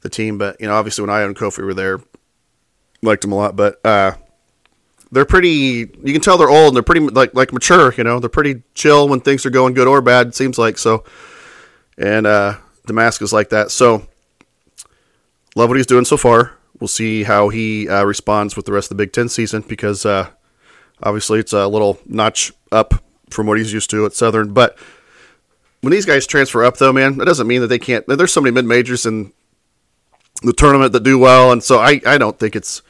the 0.00 0.08
team, 0.08 0.36
but 0.36 0.60
you 0.60 0.66
know 0.66 0.74
obviously 0.74 1.02
when 1.02 1.10
I 1.10 1.22
and 1.22 1.36
Kofi 1.36 1.64
were 1.64 1.74
there, 1.74 2.00
liked 3.02 3.22
them 3.22 3.32
a 3.32 3.36
lot. 3.36 3.54
But 3.54 3.80
uh, 3.84 4.14
they're 5.12 5.26
pretty. 5.26 5.90
You 6.02 6.12
can 6.12 6.20
tell 6.20 6.38
they're 6.38 6.50
old. 6.50 6.68
and 6.68 6.76
They're 6.76 6.82
pretty 6.82 7.06
like 7.06 7.34
like 7.34 7.52
mature. 7.52 7.94
You 7.96 8.02
know 8.02 8.18
they're 8.18 8.28
pretty 8.30 8.62
chill 8.74 9.08
when 9.08 9.20
things 9.20 9.46
are 9.46 9.50
going 9.50 9.74
good 9.74 9.86
or 9.86 10.00
bad. 10.00 10.28
It 10.28 10.34
seems 10.34 10.58
like 10.58 10.78
so. 10.78 11.04
And 11.98 12.26
uh, 12.26 12.56
Domask's 12.86 13.32
like 13.32 13.50
that. 13.50 13.70
So 13.70 14.06
love 15.54 15.68
what 15.68 15.76
he's 15.76 15.86
doing 15.86 16.06
so 16.06 16.16
far. 16.16 16.54
We'll 16.80 16.88
see 16.88 17.22
how 17.22 17.50
he 17.50 17.88
uh, 17.88 18.04
responds 18.04 18.56
with 18.56 18.66
the 18.66 18.72
rest 18.72 18.90
of 18.90 18.96
the 18.96 19.04
Big 19.04 19.12
Ten 19.12 19.28
season 19.28 19.62
because 19.68 20.04
uh, 20.04 20.30
obviously 21.02 21.38
it's 21.38 21.52
a 21.52 21.68
little 21.68 22.00
notch 22.06 22.50
up 22.72 22.94
from 23.30 23.46
what 23.46 23.58
he's 23.58 23.72
used 23.72 23.90
to 23.90 24.04
at 24.06 24.14
Southern. 24.14 24.52
But 24.52 24.76
when 25.82 25.92
these 25.92 26.06
guys 26.06 26.26
transfer 26.26 26.64
up, 26.64 26.78
though, 26.78 26.92
man, 26.92 27.18
that 27.18 27.26
doesn't 27.26 27.46
mean 27.46 27.60
that 27.60 27.66
they 27.68 27.78
can't. 27.78 28.04
There's 28.08 28.32
so 28.32 28.40
many 28.40 28.52
mid 28.52 28.64
majors 28.64 29.06
in 29.06 29.32
the 30.42 30.52
tournament 30.52 30.92
that 30.92 31.04
do 31.04 31.18
well, 31.18 31.52
and 31.52 31.62
so 31.62 31.78
I, 31.78 32.00
I 32.06 32.18
don't 32.18 32.38
think 32.38 32.56
it's 32.56 32.82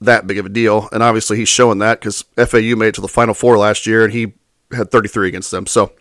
that 0.00 0.26
big 0.26 0.38
of 0.38 0.46
a 0.46 0.50
deal. 0.50 0.88
And 0.92 1.02
obviously 1.02 1.36
he's 1.36 1.48
showing 1.48 1.78
that 1.78 2.00
because 2.00 2.22
FAU 2.36 2.76
made 2.76 2.88
it 2.88 2.94
to 2.96 3.00
the 3.00 3.08
Final 3.08 3.34
Four 3.34 3.58
last 3.58 3.86
year, 3.86 4.04
and 4.04 4.12
he 4.12 4.34
had 4.72 4.90
33 4.90 5.28
against 5.28 5.50
them. 5.50 5.66
So 5.66 5.92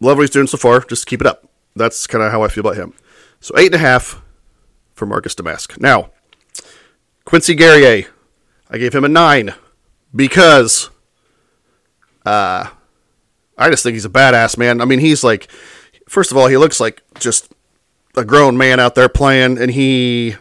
love 0.00 0.16
what 0.16 0.22
he's 0.22 0.30
doing 0.30 0.46
so 0.46 0.58
far. 0.58 0.80
Just 0.80 1.06
keep 1.06 1.20
it 1.20 1.26
up. 1.26 1.48
That's 1.76 2.06
kind 2.06 2.24
of 2.24 2.32
how 2.32 2.42
I 2.42 2.48
feel 2.48 2.62
about 2.66 2.76
him. 2.76 2.94
So 3.40 3.56
eight 3.56 3.66
and 3.66 3.76
a 3.76 3.78
half 3.78 4.20
for 4.94 5.06
Marcus 5.06 5.34
Domask. 5.34 5.80
Now, 5.80 6.10
Quincy 7.24 7.54
Guerrier, 7.54 8.06
I 8.70 8.78
gave 8.78 8.94
him 8.94 9.04
a 9.04 9.08
nine 9.08 9.54
because 10.14 10.90
uh, 12.26 12.68
I 13.56 13.70
just 13.70 13.82
think 13.82 13.94
he's 13.94 14.04
a 14.04 14.10
badass 14.10 14.58
man. 14.58 14.80
I 14.80 14.84
mean, 14.84 14.98
he's 14.98 15.22
like, 15.22 15.50
first 16.08 16.30
of 16.30 16.36
all, 16.36 16.48
he 16.48 16.56
looks 16.56 16.80
like 16.80 17.02
just 17.18 17.52
a 18.16 18.24
grown 18.24 18.56
man 18.56 18.80
out 18.80 18.94
there 18.94 19.08
playing, 19.08 19.58
and 19.58 19.70
he, 19.70 20.36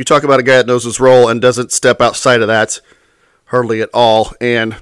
you 0.00 0.04
talk 0.04 0.22
about 0.22 0.40
a 0.40 0.42
guy 0.42 0.56
that 0.56 0.66
knows 0.66 0.84
his 0.84 0.98
role 0.98 1.28
and 1.28 1.42
doesn't 1.42 1.72
step 1.72 2.00
outside 2.00 2.40
of 2.40 2.48
that 2.48 2.80
hardly 3.44 3.82
at 3.82 3.90
all, 3.92 4.32
and 4.40 4.76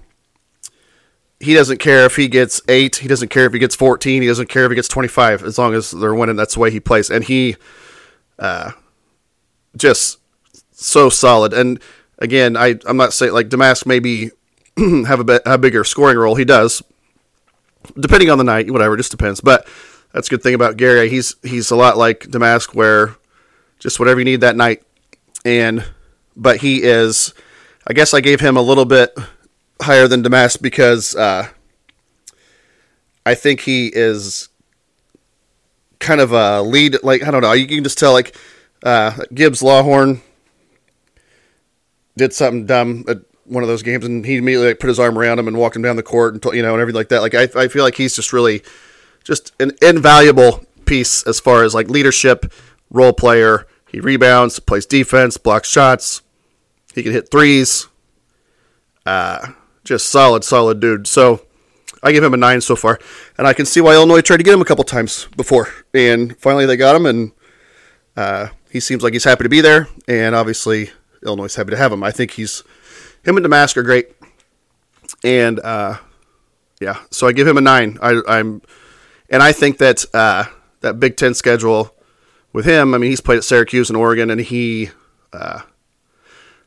he 1.40 1.54
doesn't 1.54 1.78
care 1.78 2.04
if 2.04 2.14
he 2.14 2.28
gets 2.28 2.62
eight, 2.68 2.96
he 2.96 3.08
doesn't 3.08 3.26
care 3.26 3.44
if 3.44 3.52
he 3.52 3.58
gets 3.58 3.74
14, 3.74 4.22
he 4.22 4.28
doesn't 4.28 4.48
care 4.48 4.64
if 4.64 4.70
he 4.70 4.76
gets 4.76 4.86
25, 4.86 5.42
as 5.42 5.58
long 5.58 5.74
as 5.74 5.90
they're 5.90 6.14
winning. 6.14 6.36
That's 6.36 6.54
the 6.54 6.60
way 6.60 6.70
he 6.70 6.78
plays, 6.78 7.10
and 7.10 7.24
he, 7.24 7.56
uh, 8.38 8.70
just 9.76 10.20
so 10.70 11.08
solid. 11.08 11.52
And 11.52 11.80
again, 12.20 12.56
I 12.56 12.78
I'm 12.86 12.96
not 12.96 13.12
saying 13.12 13.32
like 13.32 13.48
Domask 13.48 13.86
maybe 13.86 14.30
have 14.78 15.18
a, 15.18 15.24
bit, 15.24 15.42
a 15.44 15.58
bigger 15.58 15.82
scoring 15.82 16.16
role. 16.16 16.36
He 16.36 16.44
does, 16.44 16.80
depending 17.98 18.30
on 18.30 18.38
the 18.38 18.44
night, 18.44 18.70
whatever. 18.70 18.96
Just 18.96 19.10
depends. 19.10 19.40
But 19.40 19.66
that's 20.12 20.28
a 20.28 20.30
good 20.30 20.44
thing 20.44 20.54
about 20.54 20.76
Gary. 20.76 21.08
He's 21.08 21.34
he's 21.42 21.72
a 21.72 21.76
lot 21.76 21.98
like 21.98 22.20
Domask, 22.20 22.72
where 22.72 23.16
just 23.80 23.98
whatever 23.98 24.20
you 24.20 24.24
need 24.24 24.42
that 24.42 24.54
night. 24.54 24.84
And 25.44 25.84
but 26.36 26.58
he 26.58 26.82
is, 26.82 27.34
I 27.86 27.92
guess 27.92 28.14
I 28.14 28.20
gave 28.20 28.40
him 28.40 28.56
a 28.56 28.62
little 28.62 28.84
bit 28.84 29.16
higher 29.80 30.08
than 30.08 30.22
Domask 30.22 30.60
because 30.62 31.14
uh, 31.14 31.48
I 33.24 33.34
think 33.34 33.60
he 33.60 33.88
is 33.88 34.48
kind 35.98 36.20
of 36.20 36.32
a 36.32 36.62
lead. 36.62 37.02
Like 37.02 37.22
I 37.22 37.30
don't 37.30 37.42
know, 37.42 37.52
you 37.52 37.66
can 37.66 37.84
just 37.84 37.98
tell 37.98 38.12
like 38.12 38.36
uh, 38.82 39.12
Gibbs 39.34 39.62
Lawhorn 39.62 40.20
did 42.16 42.32
something 42.32 42.66
dumb. 42.66 43.04
at 43.08 43.18
one 43.48 43.62
of 43.62 43.68
those 43.68 43.82
games, 43.82 44.04
and 44.04 44.24
he 44.24 44.36
immediately 44.36 44.68
like, 44.68 44.80
put 44.80 44.88
his 44.88 45.00
arm 45.00 45.18
around 45.18 45.38
him 45.38 45.48
and 45.48 45.56
walked 45.56 45.74
him 45.76 45.82
down 45.82 45.96
the 45.96 46.02
court, 46.02 46.34
and 46.34 46.54
you 46.54 46.62
know, 46.62 46.74
and 46.74 46.80
everything 46.80 46.98
like 46.98 47.08
that. 47.08 47.22
Like 47.22 47.34
I, 47.34 47.48
I 47.56 47.68
feel 47.68 47.82
like 47.82 47.96
he's 47.96 48.14
just 48.14 48.32
really 48.32 48.62
just 49.24 49.52
an 49.60 49.72
invaluable 49.82 50.64
piece 50.84 51.26
as 51.26 51.40
far 51.40 51.64
as 51.64 51.74
like 51.74 51.88
leadership, 51.88 52.52
role 52.90 53.12
player. 53.12 53.66
He 53.90 54.00
rebounds, 54.00 54.60
plays 54.60 54.86
defense, 54.86 55.36
blocks 55.36 55.68
shots. 55.68 56.22
He 56.94 57.02
can 57.02 57.12
hit 57.12 57.30
threes. 57.30 57.88
Uh, 59.06 59.52
just 59.84 60.08
solid, 60.08 60.44
solid 60.44 60.80
dude. 60.80 61.06
So 61.06 61.46
I 62.02 62.12
give 62.12 62.22
him 62.22 62.34
a 62.34 62.36
nine 62.36 62.60
so 62.60 62.76
far, 62.76 62.98
and 63.36 63.46
I 63.46 63.52
can 63.52 63.66
see 63.66 63.80
why 63.80 63.94
Illinois 63.94 64.20
tried 64.20 64.36
to 64.36 64.42
get 64.42 64.54
him 64.54 64.60
a 64.60 64.64
couple 64.64 64.84
times 64.84 65.26
before, 65.36 65.68
and 65.92 66.36
finally 66.38 66.66
they 66.66 66.76
got 66.76 66.94
him, 66.94 67.06
and 67.06 67.32
uh, 68.16 68.48
he 68.70 68.80
seems 68.80 69.02
like 69.02 69.14
he's 69.14 69.24
happy 69.24 69.44
to 69.44 69.48
be 69.48 69.60
there, 69.60 69.88
and 70.06 70.34
obviously 70.34 70.90
Illinois 71.24 71.46
is 71.46 71.56
happy 71.56 71.70
to 71.70 71.76
have 71.76 71.92
him. 71.92 72.04
I 72.04 72.10
think 72.10 72.32
he's 72.32 72.62
him 73.24 73.36
and 73.36 73.44
Domask 73.44 73.76
are 73.76 73.82
great, 73.82 74.10
and 75.24 75.58
uh, 75.60 75.96
yeah, 76.80 77.00
so 77.10 77.26
I 77.26 77.32
give 77.32 77.48
him 77.48 77.56
a 77.56 77.62
nine. 77.62 77.98
I, 78.00 78.38
am 78.38 78.62
and 79.28 79.42
I 79.42 79.52
think 79.52 79.78
that 79.78 80.04
uh, 80.14 80.44
that 80.80 81.00
Big 81.00 81.16
Ten 81.16 81.34
schedule 81.34 81.94
with 82.52 82.64
him. 82.64 82.94
I 82.94 82.98
mean, 82.98 83.10
he's 83.10 83.20
played 83.20 83.38
at 83.38 83.44
Syracuse 83.44 83.90
and 83.90 83.96
Oregon, 83.96 84.30
and 84.30 84.40
he, 84.40 84.90
uh, 85.32 85.60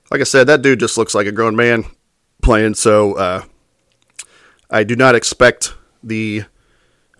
like 0.09 0.21
I 0.21 0.25
said, 0.25 0.47
that 0.47 0.61
dude 0.61 0.79
just 0.79 0.97
looks 0.97 1.15
like 1.15 1.27
a 1.27 1.31
grown 1.31 1.55
man 1.55 1.85
playing. 2.41 2.75
So 2.75 3.13
uh, 3.13 3.43
I 4.69 4.83
do 4.83 4.95
not 4.95 5.15
expect 5.15 5.73
the 6.03 6.43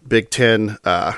Big 0.08 0.30
Ten 0.30 0.78
uh, 0.84 1.14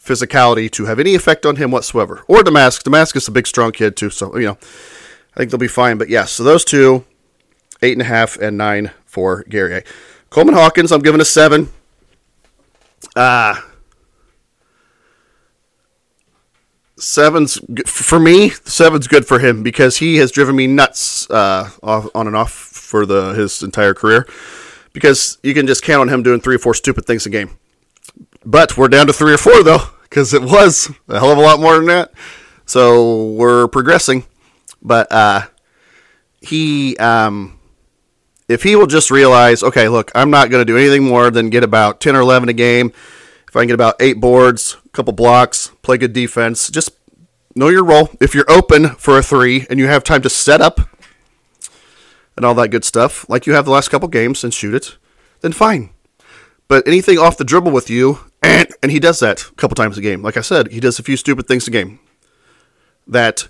physicality 0.00 0.70
to 0.72 0.84
have 0.84 1.00
any 1.00 1.14
effect 1.14 1.44
on 1.44 1.56
him 1.56 1.70
whatsoever. 1.70 2.24
Or 2.28 2.40
Domask. 2.40 2.82
Domask's 2.82 3.16
is 3.16 3.28
a 3.28 3.32
big, 3.32 3.46
strong 3.46 3.72
kid 3.72 3.96
too, 3.96 4.10
so 4.10 4.36
you 4.36 4.46
know, 4.46 4.58
I 5.34 5.38
think 5.38 5.50
they'll 5.50 5.58
be 5.58 5.68
fine. 5.68 5.98
But 5.98 6.08
yes, 6.08 6.32
so 6.32 6.44
those 6.44 6.64
two, 6.64 7.04
eight 7.82 7.92
and 7.92 8.02
a 8.02 8.06
half 8.06 8.36
and 8.36 8.56
nine 8.56 8.92
for 9.04 9.44
Guerrier. 9.44 9.82
Coleman 10.30 10.54
Hawkins, 10.54 10.92
I'm 10.92 11.02
giving 11.02 11.20
a 11.20 11.24
seven. 11.24 11.70
Ah. 13.16 13.64
Uh, 13.64 13.70
seven's 16.98 17.60
for 17.86 18.18
me. 18.18 18.50
Seven's 18.64 19.06
good 19.06 19.26
for 19.26 19.38
him 19.38 19.62
because 19.62 19.98
he 19.98 20.16
has 20.16 20.30
driven 20.30 20.56
me 20.56 20.66
nuts 20.66 21.28
uh, 21.30 21.70
off, 21.82 22.08
on 22.14 22.26
and 22.26 22.36
off 22.36 22.52
for 22.52 23.06
the 23.06 23.32
his 23.34 23.62
entire 23.62 23.94
career 23.94 24.26
because 24.92 25.38
you 25.42 25.54
can 25.54 25.66
just 25.66 25.82
count 25.82 26.00
on 26.00 26.08
him 26.08 26.22
doing 26.22 26.40
three 26.40 26.56
or 26.56 26.58
four 26.58 26.74
stupid 26.74 27.04
things 27.06 27.26
a 27.26 27.30
game. 27.30 27.58
But 28.44 28.76
we're 28.76 28.88
down 28.88 29.06
to 29.08 29.12
three 29.12 29.34
or 29.34 29.38
four 29.38 29.62
though, 29.62 29.90
because 30.02 30.32
it 30.32 30.42
was 30.42 30.90
a 31.08 31.18
hell 31.18 31.32
of 31.32 31.38
a 31.38 31.40
lot 31.40 31.60
more 31.60 31.76
than 31.76 31.86
that. 31.86 32.12
So 32.64 33.32
we're 33.32 33.68
progressing. 33.68 34.24
But 34.82 35.10
uh, 35.10 35.42
he, 36.40 36.96
um, 36.98 37.58
if 38.48 38.62
he 38.62 38.76
will 38.76 38.86
just 38.86 39.10
realize, 39.10 39.64
okay, 39.64 39.88
look, 39.88 40.12
I'm 40.14 40.30
not 40.30 40.48
going 40.48 40.64
to 40.64 40.72
do 40.72 40.78
anything 40.78 41.04
more 41.04 41.30
than 41.30 41.50
get 41.50 41.64
about 41.64 42.00
ten 42.00 42.14
or 42.14 42.20
eleven 42.20 42.48
a 42.48 42.52
game. 42.52 42.92
If 43.48 43.56
I 43.56 43.60
can 43.60 43.68
get 43.68 43.74
about 43.74 43.96
eight 44.00 44.20
boards, 44.20 44.76
a 44.86 44.88
couple 44.90 45.12
blocks, 45.12 45.65
play 45.86 45.96
good 45.96 46.12
defense, 46.12 46.68
just 46.68 46.90
know 47.54 47.68
your 47.68 47.84
role. 47.84 48.10
If 48.20 48.34
you're 48.34 48.50
open 48.50 48.90
for 48.96 49.16
a 49.18 49.22
three 49.22 49.66
and 49.70 49.78
you 49.78 49.86
have 49.86 50.04
time 50.04 50.20
to 50.22 50.28
set 50.28 50.60
up 50.60 50.80
and 52.36 52.44
all 52.44 52.54
that 52.54 52.68
good 52.68 52.84
stuff, 52.84 53.28
like 53.30 53.46
you 53.46 53.54
have 53.54 53.64
the 53.64 53.70
last 53.70 53.88
couple 53.88 54.08
games, 54.08 54.44
and 54.44 54.52
shoot 54.52 54.74
it, 54.74 54.98
then 55.40 55.52
fine. 55.52 55.90
But 56.68 56.86
anything 56.86 57.18
off 57.18 57.38
the 57.38 57.44
dribble 57.44 57.70
with 57.70 57.88
you, 57.88 58.18
and, 58.42 58.68
and 58.82 58.92
he 58.92 58.98
does 58.98 59.20
that 59.20 59.46
a 59.48 59.54
couple 59.54 59.76
times 59.76 59.96
a 59.96 60.02
game. 60.02 60.22
Like 60.22 60.36
I 60.36 60.42
said, 60.42 60.72
he 60.72 60.80
does 60.80 60.98
a 60.98 61.02
few 61.02 61.16
stupid 61.16 61.46
things 61.46 61.66
a 61.68 61.70
game 61.70 62.00
that 63.06 63.48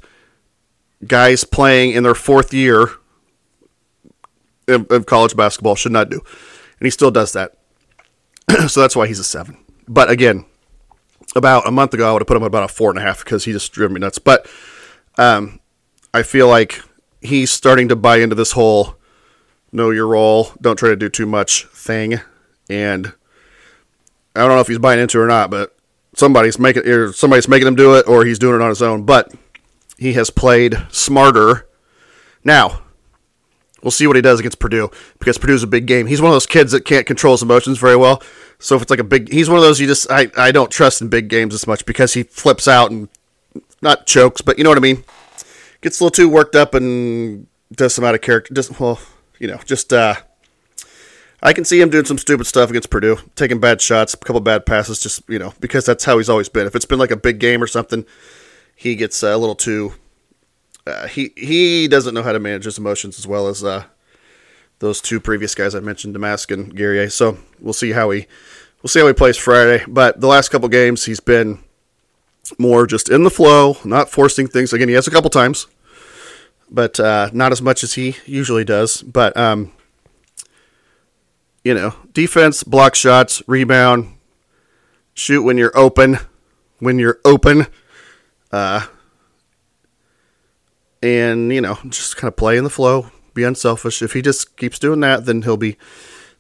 guys 1.07 1.45
playing 1.45 1.93
in 1.93 2.03
their 2.03 2.15
fourth 2.15 2.53
year 2.53 2.91
of, 4.69 5.07
college 5.07 5.37
basketball 5.37 5.75
should 5.75 5.93
not 5.93 6.11
do. 6.11 6.21
And 6.79 6.87
he 6.87 6.91
still 6.91 7.11
does 7.11 7.33
that. 7.33 7.57
so 8.69 8.81
that's 8.81 8.95
why 8.95 9.07
he's 9.07 9.19
a 9.19 9.25
seven. 9.25 9.57
But 9.89 10.11
again, 10.11 10.45
about 11.37 11.67
a 11.67 11.71
month 11.71 11.95
ago, 11.95 12.09
I 12.09 12.13
would 12.13 12.23
have 12.23 12.27
put 12.27 12.37
him 12.37 12.43
about 12.43 12.65
a 12.65 12.69
four 12.69 12.91
and 12.91 12.99
a 12.99 13.03
half 13.03 13.25
because 13.25 13.45
he 13.45 13.53
just 13.53 13.73
drove 13.73 13.91
me 13.91 14.01
nuts. 14.01 14.19
But 14.19 14.49
um, 15.19 15.61
I 16.13 16.23
feel 16.23 16.49
like 16.49 16.83
he's 17.21 17.51
starting 17.51 17.89
to 17.89 17.97
buy 17.97 18.19
into 18.19 18.35
this 18.35 18.53
whole 18.53 18.97
know 19.73 19.91
your 19.91 20.07
role, 20.07 20.53
don't 20.61 20.79
try 20.79 20.89
to 20.89 20.97
do 20.97 21.09
too 21.09 21.27
much 21.27 21.67
thing. 21.67 22.21
And 22.69 23.13
I 24.35 24.41
don't 24.41 24.51
know 24.51 24.61
if 24.61 24.69
he's 24.69 24.79
buying 24.79 25.01
into 25.01 25.19
it 25.19 25.23
or 25.23 25.27
not, 25.27 25.51
but 25.51 25.77
somebody's 26.15 26.59
making 26.59 26.87
or 26.87 27.13
somebody's 27.13 27.49
making 27.49 27.69
him 27.69 27.77
do 27.77 27.95
it 27.97 28.09
or 28.09 28.25
he's 28.25 28.39
doing 28.39 28.57
it 28.57 28.63
on 28.63 28.71
his 28.71 28.83
own. 28.83 29.05
But 29.05 29.33
he 29.99 30.15
has 30.15 30.31
played 30.31 30.77
smarter. 30.91 31.67
Now, 32.45 32.83
we'll 33.83 33.91
see 33.91 34.07
what 34.07 34.17
he 34.17 34.23
does 34.23 34.41
against 34.41 34.59
Purdue 34.59 34.91
because 35.19 35.39
Purdue's 35.39 35.63
a 35.63 35.67
big 35.67 35.87
game. 35.87 36.07
He's 36.07 36.21
one 36.21 36.31
of 36.31 36.35
those 36.35 36.47
kids 36.47 36.73
that 36.73 36.85
can't 36.85 37.07
control 37.07 37.35
his 37.35 37.43
emotions 37.43 37.79
very 37.79 37.97
well. 37.97 38.23
So 38.59 38.77
if 38.77 38.83
it's 38.83 38.91
like 38.91 39.01
a 39.01 39.05
big, 39.05 39.31
he's 39.31 39.49
one 39.49 39.59
of 39.59 39.65
those 39.65 39.81
you 39.81 39.87
just 39.87 40.11
I, 40.11 40.29
I 40.37 40.51
don't 40.53 40.71
trust 40.71 41.03
in 41.03 41.09
big 41.09 41.29
games 41.29 41.55
as 41.55 41.67
much 41.67 41.85
because 41.87 42.15
he 42.15 42.23
flips 42.23 42.67
out 42.67 42.91
and 42.91 43.09
not 43.83 44.07
chokes, 44.07 44.41
but 44.41 44.59
you 44.59 44.65
know 44.65 44.71
what 44.71 44.79
I 44.79 44.83
mean 44.83 45.05
gets 45.87 46.01
a 46.01 46.05
little 46.05 46.15
too 46.15 46.29
worked 46.29 46.57
up 46.57 46.75
and 46.75 47.47
does 47.73 47.95
some 47.95 48.05
out 48.05 48.15
of 48.15 48.21
character. 48.21 48.53
Just 48.53 48.79
well, 48.81 48.99
you 49.39 49.47
know, 49.47 49.59
just 49.65 49.93
uh, 49.93 50.15
I 51.43 51.53
can 51.53 51.65
see 51.65 51.81
him 51.81 51.91
doing 51.91 52.05
some 52.05 52.19
stupid 52.19 52.47
stuff 52.47 52.71
against 52.71 52.91
Purdue, 52.91 53.19
taking 53.37 53.61
bad 53.61 53.81
shots, 53.81 54.15
a 54.15 54.17
couple 54.17 54.41
bad 54.41 54.67
passes, 54.67 55.01
just 55.01 55.23
you 55.29 55.39
know, 55.39 55.55
because 55.61 55.87
that's 55.87 56.05
how 56.05 56.19
he's 56.19 56.29
always 56.29 56.49
been. 56.49 56.67
If 56.67 56.75
it's 56.75 56.85
been 56.85 56.99
like 56.99 57.11
a 57.11 57.17
big 57.17 57.39
game 57.39 57.63
or 57.63 57.67
something, 57.67 58.05
he 58.75 58.97
gets 58.97 59.23
a 59.23 59.37
little 59.37 59.55
too. 59.55 59.93
Uh, 60.87 61.09
he 61.09 61.33
he 61.37 61.89
doesn't 61.89 62.15
know 62.15 62.23
how 62.23 62.33
to 62.33 62.39
manage 62.39 62.65
his 62.65 62.79
emotions 62.79 63.19
as 63.19 63.27
well 63.27 63.49
as 63.49 63.65
uh, 63.65 63.85
those 64.79 65.01
two 65.01 65.21
previous 65.21 65.55
guys 65.55 65.75
I 65.75 65.81
mentioned, 65.81 66.15
Domask 66.15 66.53
and 66.53 66.75
Guerrier. 66.75 67.11
So 67.11 67.39
we'll 67.61 67.73
see 67.73 67.93
how 67.93 68.11
he 68.11 68.27
we'll 68.83 68.89
see 68.89 69.01
how 69.01 69.07
he 69.07 69.13
plays 69.13 69.37
Friday. 69.37 69.85
But 69.89 70.21
the 70.21 70.29
last 70.29 70.51
couple 70.51 70.69
games, 70.69 71.05
he's 71.05 71.21
been 71.21 71.59
more 72.59 72.87
just 72.87 73.09
in 73.09 73.25
the 73.25 73.31
flow, 73.31 73.77
not 73.85 74.11
forcing 74.11 74.47
things. 74.47 74.73
Again, 74.73 74.89
he 74.89 74.95
has 74.95 75.09
a 75.09 75.11
couple 75.11 75.31
times, 75.31 75.67
but 76.71 77.01
uh, 77.01 77.31
not 77.33 77.53
as 77.53 77.61
much 77.61 77.83
as 77.83 77.95
he 77.95 78.17
usually 78.25 78.65
does. 78.65 79.03
But 79.03 79.37
um, 79.37 79.73
you 81.65 81.75
know, 81.75 81.95
defense, 82.13 82.63
block 82.63 82.95
shots, 82.95 83.43
rebound, 83.49 84.17
shoot 85.15 85.43
when 85.43 85.59
you're 85.59 85.77
open, 85.77 86.19
when 86.79 86.99
you're 86.99 87.19
open, 87.25 87.67
uh, 88.53 88.87
and 91.03 91.53
you 91.53 91.61
know, 91.61 91.79
just 91.89 92.17
kind 92.17 92.29
of 92.29 92.37
play 92.37 92.57
in 92.57 92.65
the 92.65 92.71
flow, 92.71 93.11
be 93.35 93.45
unselfish. 93.45 94.03
If 94.03 94.13
he 94.13 94.23
just 94.23 94.57
keeps 94.57 94.79
doing 94.79 95.01
that, 95.01 95.27
then 95.27 95.43
he'll 95.43 95.57
be. 95.57 95.77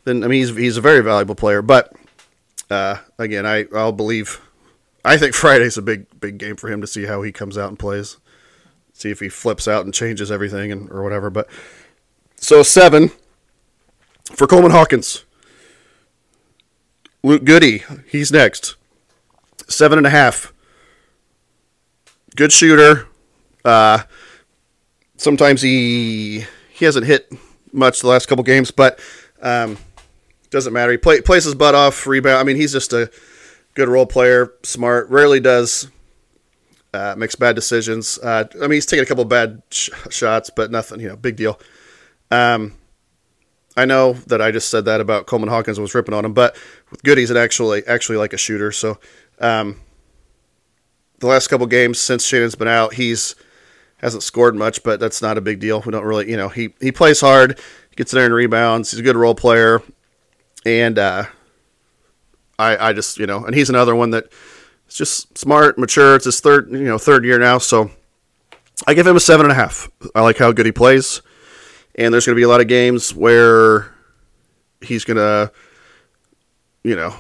Then 0.04 0.22
I 0.24 0.28
mean, 0.28 0.40
he's 0.40 0.56
he's 0.56 0.76
a 0.76 0.82
very 0.82 1.00
valuable 1.00 1.34
player. 1.34 1.62
But 1.62 1.92
uh, 2.70 2.98
again, 3.18 3.46
I 3.46 3.66
I'll 3.74 3.92
believe 3.92 4.40
I 5.04 5.16
think 5.16 5.34
Friday's 5.34 5.78
a 5.78 5.82
big 5.82 6.06
big 6.20 6.38
game 6.38 6.56
for 6.56 6.70
him 6.70 6.80
to 6.80 6.86
see 6.86 7.04
how 7.04 7.22
he 7.22 7.32
comes 7.32 7.56
out 7.56 7.68
and 7.68 7.78
plays. 7.78 8.16
See 8.92 9.10
if 9.10 9.20
he 9.20 9.28
flips 9.28 9.68
out 9.68 9.84
and 9.84 9.92
changes 9.92 10.30
everything 10.30 10.72
and 10.72 10.90
or 10.90 11.02
whatever. 11.02 11.30
But 11.30 11.48
so 12.36 12.62
seven 12.62 13.10
for 14.34 14.46
Coleman 14.46 14.72
Hawkins. 14.72 15.24
Luke 17.22 17.44
Goode, 17.44 17.82
he's 18.08 18.30
next. 18.30 18.76
Seven 19.68 19.98
and 19.98 20.06
a 20.06 20.10
half. 20.10 20.52
Good 22.36 22.52
shooter. 22.52 23.08
Uh, 23.64 24.02
sometimes 25.16 25.62
he 25.62 26.44
he 26.70 26.84
hasn't 26.84 27.06
hit 27.06 27.32
much 27.72 28.00
the 28.00 28.08
last 28.08 28.26
couple 28.26 28.44
games, 28.44 28.70
but 28.70 29.00
um, 29.42 29.78
doesn't 30.50 30.72
matter. 30.72 30.92
He 30.92 30.98
play, 30.98 31.20
plays 31.20 31.44
his 31.44 31.54
butt 31.54 31.74
off, 31.74 32.06
rebound. 32.06 32.38
I 32.38 32.42
mean, 32.44 32.56
he's 32.56 32.72
just 32.72 32.92
a 32.92 33.10
good 33.74 33.88
role 33.88 34.06
player, 34.06 34.52
smart. 34.62 35.08
Rarely 35.10 35.40
does 35.40 35.88
uh, 36.96 37.14
makes 37.16 37.34
bad 37.34 37.54
decisions. 37.54 38.18
Uh, 38.18 38.44
I 38.54 38.62
mean, 38.62 38.72
he's 38.72 38.86
taken 38.86 39.04
a 39.04 39.06
couple 39.06 39.24
bad 39.24 39.62
sh- 39.70 39.90
shots, 40.10 40.50
but 40.50 40.70
nothing, 40.70 41.00
you 41.00 41.08
know, 41.08 41.16
big 41.16 41.36
deal. 41.36 41.60
Um, 42.30 42.74
I 43.76 43.84
know 43.84 44.14
that 44.28 44.40
I 44.40 44.50
just 44.50 44.70
said 44.70 44.86
that 44.86 45.02
about 45.02 45.26
Coleman 45.26 45.50
Hawkins 45.50 45.78
was 45.78 45.94
ripping 45.94 46.14
on 46.14 46.24
him, 46.24 46.32
but 46.32 46.56
with 46.90 47.02
Goode, 47.02 47.18
he's 47.18 47.30
actually 47.30 47.86
actually 47.86 48.16
like 48.16 48.32
a 48.32 48.38
shooter. 48.38 48.72
So, 48.72 48.98
um, 49.38 49.78
the 51.18 51.26
last 51.26 51.48
couple 51.48 51.66
games 51.66 51.98
since 51.98 52.24
Shannon's 52.24 52.54
been 52.54 52.68
out, 52.68 52.94
he's 52.94 53.34
hasn't 53.98 54.22
scored 54.22 54.54
much, 54.54 54.82
but 54.82 55.00
that's 55.00 55.22
not 55.22 55.38
a 55.38 55.40
big 55.40 55.60
deal. 55.60 55.80
We 55.80 55.92
don't 55.92 56.04
really, 56.04 56.30
you 56.30 56.36
know, 56.36 56.48
he 56.48 56.74
he 56.80 56.92
plays 56.92 57.20
hard, 57.20 57.58
gets 57.96 58.12
there 58.12 58.26
and 58.26 58.34
rebounds. 58.34 58.90
He's 58.90 59.00
a 59.00 59.02
good 59.02 59.16
role 59.16 59.34
player, 59.34 59.82
and 60.64 60.98
uh, 60.98 61.24
I, 62.58 62.88
I 62.88 62.92
just 62.92 63.18
you 63.18 63.26
know, 63.26 63.44
and 63.44 63.54
he's 63.54 63.70
another 63.70 63.94
one 63.94 64.10
that 64.10 64.32
is 64.88 64.96
just 64.96 65.36
smart, 65.36 65.78
mature. 65.78 66.16
It's 66.16 66.24
his 66.24 66.40
third 66.40 66.70
you 66.70 66.84
know 66.84 66.98
third 66.98 67.24
year 67.24 67.38
now, 67.38 67.58
so 67.58 67.90
I 68.86 68.94
give 68.94 69.06
him 69.06 69.16
a 69.16 69.20
seven 69.20 69.46
and 69.46 69.52
a 69.52 69.56
half. 69.56 69.88
I 70.14 70.22
like 70.22 70.38
how 70.38 70.52
good 70.52 70.66
he 70.66 70.72
plays, 70.72 71.22
and 71.94 72.12
there's 72.12 72.26
going 72.26 72.34
to 72.34 72.40
be 72.40 72.44
a 72.44 72.48
lot 72.48 72.60
of 72.60 72.68
games 72.68 73.14
where 73.14 73.92
he's 74.80 75.04
going 75.04 75.16
to, 75.16 75.50
you 76.84 76.96
know, 76.96 77.14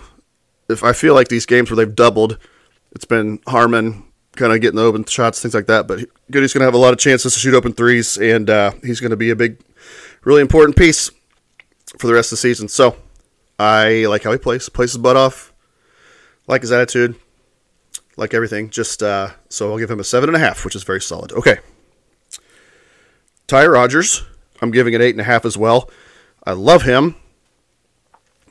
if 0.68 0.84
I 0.84 0.92
feel 0.92 1.14
like 1.14 1.28
these 1.28 1.46
games 1.46 1.70
where 1.70 1.76
they've 1.76 1.94
doubled, 1.94 2.38
it's 2.92 3.04
been 3.04 3.40
Harmon, 3.46 4.04
kind 4.36 4.52
of 4.52 4.60
getting 4.60 4.76
the 4.76 4.84
open 4.84 5.04
shots, 5.04 5.40
things 5.40 5.54
like 5.54 5.66
that. 5.66 5.86
But 5.86 6.00
Goode's 6.30 6.52
going 6.52 6.60
to 6.60 6.66
have 6.66 6.74
a 6.74 6.78
lot 6.78 6.92
of 6.92 6.98
chances 6.98 7.34
to 7.34 7.40
shoot 7.40 7.54
open 7.54 7.72
threes, 7.72 8.18
and 8.18 8.48
uh, 8.48 8.72
he's 8.82 9.00
going 9.00 9.10
to 9.10 9.16
be 9.16 9.30
a 9.30 9.36
big, 9.36 9.58
really 10.24 10.40
important 10.40 10.76
piece 10.76 11.10
for 11.98 12.06
the 12.06 12.14
rest 12.14 12.28
of 12.28 12.36
the 12.36 12.40
season. 12.40 12.68
So 12.68 12.96
I 13.58 14.06
like 14.06 14.22
how 14.22 14.32
he 14.32 14.38
plays, 14.38 14.68
plays 14.68 14.92
his 14.92 14.98
butt 14.98 15.16
off, 15.16 15.52
like 16.46 16.62
his 16.62 16.72
attitude, 16.72 17.16
like 18.16 18.34
everything. 18.34 18.70
Just 18.70 19.02
uh, 19.02 19.30
so 19.48 19.72
I'll 19.72 19.78
give 19.78 19.90
him 19.90 20.00
a 20.00 20.04
seven 20.04 20.28
and 20.28 20.36
a 20.36 20.40
half, 20.40 20.64
which 20.64 20.76
is 20.76 20.84
very 20.84 21.00
solid. 21.00 21.32
Okay, 21.32 21.58
Ty 23.46 23.66
Rodgers, 23.66 24.24
I'm 24.60 24.70
giving 24.70 24.94
it 24.94 25.00
eight 25.00 25.14
and 25.14 25.20
a 25.20 25.24
half 25.24 25.44
as 25.44 25.56
well. 25.56 25.90
I 26.44 26.52
love 26.52 26.82
him. 26.82 27.16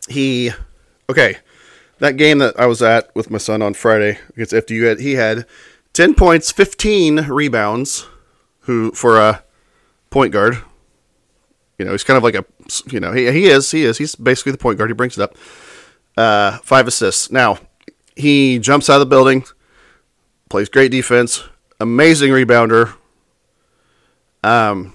He, 0.07 0.51
okay, 1.09 1.37
that 1.99 2.17
game 2.17 2.39
that 2.39 2.59
I 2.59 2.65
was 2.65 2.81
at 2.81 3.13
with 3.15 3.29
my 3.29 3.37
son 3.37 3.61
on 3.61 3.73
Friday 3.73 4.19
against 4.29 4.53
FDU, 4.53 4.99
he 4.99 5.13
had 5.13 5.45
10 5.95 6.13
points, 6.13 6.51
15 6.51 7.27
rebounds, 7.27 8.05
who 8.61 8.91
for 8.91 9.17
a 9.17 9.43
point 10.09 10.33
guard. 10.33 10.57
You 11.79 11.85
know, 11.85 11.91
he's 11.91 12.03
kind 12.03 12.17
of 12.17 12.23
like 12.23 12.35
a, 12.35 12.45
you 12.91 12.99
know, 12.99 13.13
he, 13.13 13.31
he 13.31 13.45
is, 13.45 13.71
he 13.71 13.83
is, 13.83 13.97
he's 13.97 14.13
basically 14.15 14.51
the 14.51 14.57
point 14.57 14.77
guard. 14.77 14.89
He 14.89 14.93
brings 14.93 15.17
it 15.17 15.21
up. 15.21 15.37
Uh, 16.17 16.57
five 16.59 16.87
assists. 16.87 17.31
Now, 17.31 17.59
he 18.15 18.59
jumps 18.59 18.89
out 18.89 18.95
of 18.95 18.99
the 18.99 19.05
building, 19.05 19.45
plays 20.49 20.67
great 20.67 20.91
defense, 20.91 21.43
amazing 21.79 22.31
rebounder. 22.31 22.95
Um, 24.43 24.93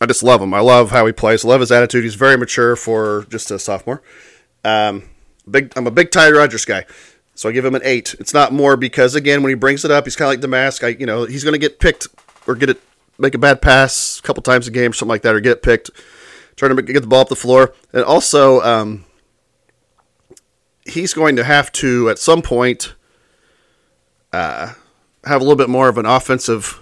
I 0.00 0.06
just 0.06 0.22
love 0.22 0.40
him. 0.40 0.54
I 0.54 0.60
love 0.60 0.90
how 0.90 1.04
he 1.04 1.12
plays. 1.12 1.44
I 1.44 1.48
love 1.48 1.60
his 1.60 1.70
attitude. 1.70 2.04
He's 2.04 2.14
very 2.14 2.38
mature 2.38 2.74
for 2.74 3.26
just 3.28 3.50
a 3.50 3.58
sophomore. 3.58 4.02
Um, 4.64 5.04
big. 5.48 5.72
I'm 5.76 5.86
a 5.86 5.90
big 5.90 6.10
Ty 6.10 6.30
Rodgers 6.30 6.64
guy, 6.64 6.86
so 7.34 7.48
I 7.48 7.52
give 7.52 7.64
him 7.64 7.74
an 7.74 7.82
eight. 7.84 8.14
It's 8.18 8.34
not 8.34 8.52
more 8.52 8.76
because 8.76 9.14
again, 9.14 9.42
when 9.42 9.50
he 9.50 9.54
brings 9.54 9.84
it 9.84 9.90
up, 9.90 10.04
he's 10.04 10.16
kind 10.16 10.32
of 10.32 10.40
like 10.40 10.50
Domask. 10.50 10.84
I, 10.84 10.88
you 10.88 11.06
know, 11.06 11.24
he's 11.24 11.44
going 11.44 11.54
to 11.54 11.58
get 11.58 11.78
picked 11.78 12.08
or 12.46 12.54
get 12.54 12.70
it, 12.70 12.80
make 13.18 13.34
a 13.34 13.38
bad 13.38 13.62
pass 13.62 14.18
a 14.18 14.22
couple 14.22 14.42
times 14.42 14.68
a 14.68 14.70
game, 14.70 14.90
or 14.90 14.94
something 14.94 15.10
like 15.10 15.22
that, 15.22 15.34
or 15.34 15.40
get 15.40 15.52
it 15.52 15.62
picked, 15.62 15.90
trying 16.56 16.74
to 16.76 16.82
get 16.82 17.00
the 17.00 17.06
ball 17.06 17.20
up 17.20 17.28
the 17.28 17.36
floor, 17.36 17.72
and 17.92 18.04
also 18.04 18.60
um, 18.60 19.04
he's 20.84 21.14
going 21.14 21.36
to 21.36 21.44
have 21.44 21.72
to 21.72 22.10
at 22.10 22.18
some 22.18 22.42
point 22.42 22.94
uh, 24.32 24.72
have 25.24 25.40
a 25.40 25.44
little 25.44 25.56
bit 25.56 25.70
more 25.70 25.88
of 25.88 25.98
an 25.98 26.06
offensive 26.06 26.80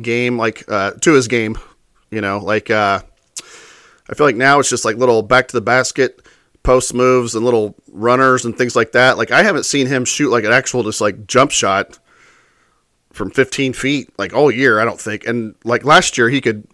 game, 0.00 0.36
like 0.36 0.64
uh, 0.68 0.92
to 1.00 1.12
his 1.12 1.28
game. 1.28 1.58
You 2.10 2.20
know, 2.20 2.38
like 2.38 2.70
uh, 2.70 3.00
I 4.10 4.14
feel 4.14 4.26
like 4.26 4.36
now 4.36 4.58
it's 4.58 4.68
just 4.68 4.84
like 4.84 4.96
little 4.96 5.22
back 5.22 5.48
to 5.48 5.56
the 5.56 5.60
basket 5.60 6.20
post 6.62 6.94
moves 6.94 7.34
and 7.34 7.44
little 7.44 7.74
runners 7.90 8.44
and 8.44 8.56
things 8.56 8.76
like 8.76 8.92
that. 8.92 9.18
Like 9.18 9.30
I 9.30 9.42
haven't 9.42 9.64
seen 9.64 9.86
him 9.86 10.04
shoot 10.04 10.30
like 10.30 10.44
an 10.44 10.52
actual 10.52 10.82
just 10.82 11.00
like 11.00 11.26
jump 11.26 11.50
shot 11.50 11.98
from 13.12 13.30
15 13.30 13.72
feet 13.72 14.10
like 14.18 14.34
all 14.34 14.50
year. 14.50 14.80
I 14.80 14.84
don't 14.84 15.00
think. 15.00 15.26
And 15.26 15.54
like 15.64 15.84
last 15.84 16.18
year 16.18 16.28
he 16.28 16.40
could 16.40 16.66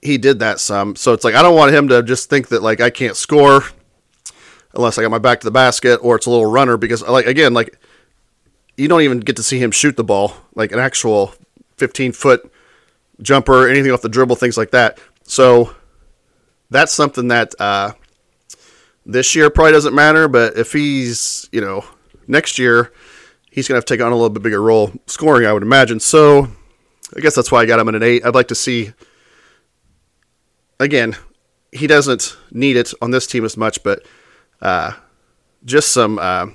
he 0.00 0.18
did 0.18 0.40
that 0.40 0.58
some. 0.58 0.96
So 0.96 1.12
it's 1.12 1.24
like 1.24 1.34
I 1.34 1.42
don't 1.42 1.56
want 1.56 1.74
him 1.74 1.88
to 1.88 2.02
just 2.02 2.28
think 2.28 2.48
that 2.48 2.62
like 2.62 2.80
I 2.80 2.90
can't 2.90 3.16
score 3.16 3.62
unless 4.74 4.98
I 4.98 5.02
got 5.02 5.10
my 5.10 5.18
back 5.18 5.40
to 5.40 5.46
the 5.46 5.52
basket 5.52 5.96
or 6.02 6.16
it's 6.16 6.26
a 6.26 6.30
little 6.30 6.46
runner 6.46 6.76
because 6.76 7.02
like 7.02 7.26
again 7.26 7.54
like 7.54 7.78
you 8.76 8.88
don't 8.88 9.02
even 9.02 9.20
get 9.20 9.36
to 9.36 9.42
see 9.42 9.58
him 9.58 9.70
shoot 9.70 9.96
the 9.96 10.04
ball 10.04 10.34
like 10.54 10.72
an 10.72 10.78
actual 10.78 11.34
15 11.76 12.12
foot 12.12 12.52
jumper, 13.20 13.68
anything 13.68 13.92
off 13.92 14.02
the 14.02 14.08
dribble, 14.08 14.36
things 14.36 14.56
like 14.56 14.70
that. 14.72 14.98
So 15.24 15.74
that's 16.70 16.92
something 16.92 17.28
that 17.28 17.54
uh, 17.60 17.92
this 19.04 19.34
year 19.34 19.50
probably 19.50 19.72
doesn't 19.72 19.94
matter, 19.94 20.28
but 20.28 20.56
if 20.56 20.72
he's, 20.72 21.48
you 21.52 21.60
know, 21.60 21.84
next 22.26 22.58
year, 22.58 22.92
he's 23.50 23.68
going 23.68 23.74
to 23.74 23.78
have 23.78 23.84
to 23.84 23.94
take 23.94 24.04
on 24.04 24.12
a 24.12 24.14
little 24.14 24.30
bit 24.30 24.42
bigger 24.42 24.62
role 24.62 24.92
scoring, 25.06 25.46
I 25.46 25.52
would 25.52 25.62
imagine. 25.62 26.00
So 26.00 26.48
I 27.16 27.20
guess 27.20 27.34
that's 27.34 27.50
why 27.50 27.60
I 27.60 27.66
got 27.66 27.80
him 27.80 27.88
at 27.88 27.94
an 27.94 28.02
eight. 28.02 28.24
I'd 28.24 28.34
like 28.34 28.48
to 28.48 28.54
see, 28.54 28.92
again, 30.78 31.16
he 31.72 31.86
doesn't 31.86 32.36
need 32.50 32.76
it 32.76 32.92
on 33.02 33.10
this 33.10 33.26
team 33.26 33.44
as 33.44 33.56
much, 33.56 33.82
but 33.82 34.06
uh, 34.60 34.92
just 35.64 35.90
some, 35.92 36.18
uh, 36.18 36.46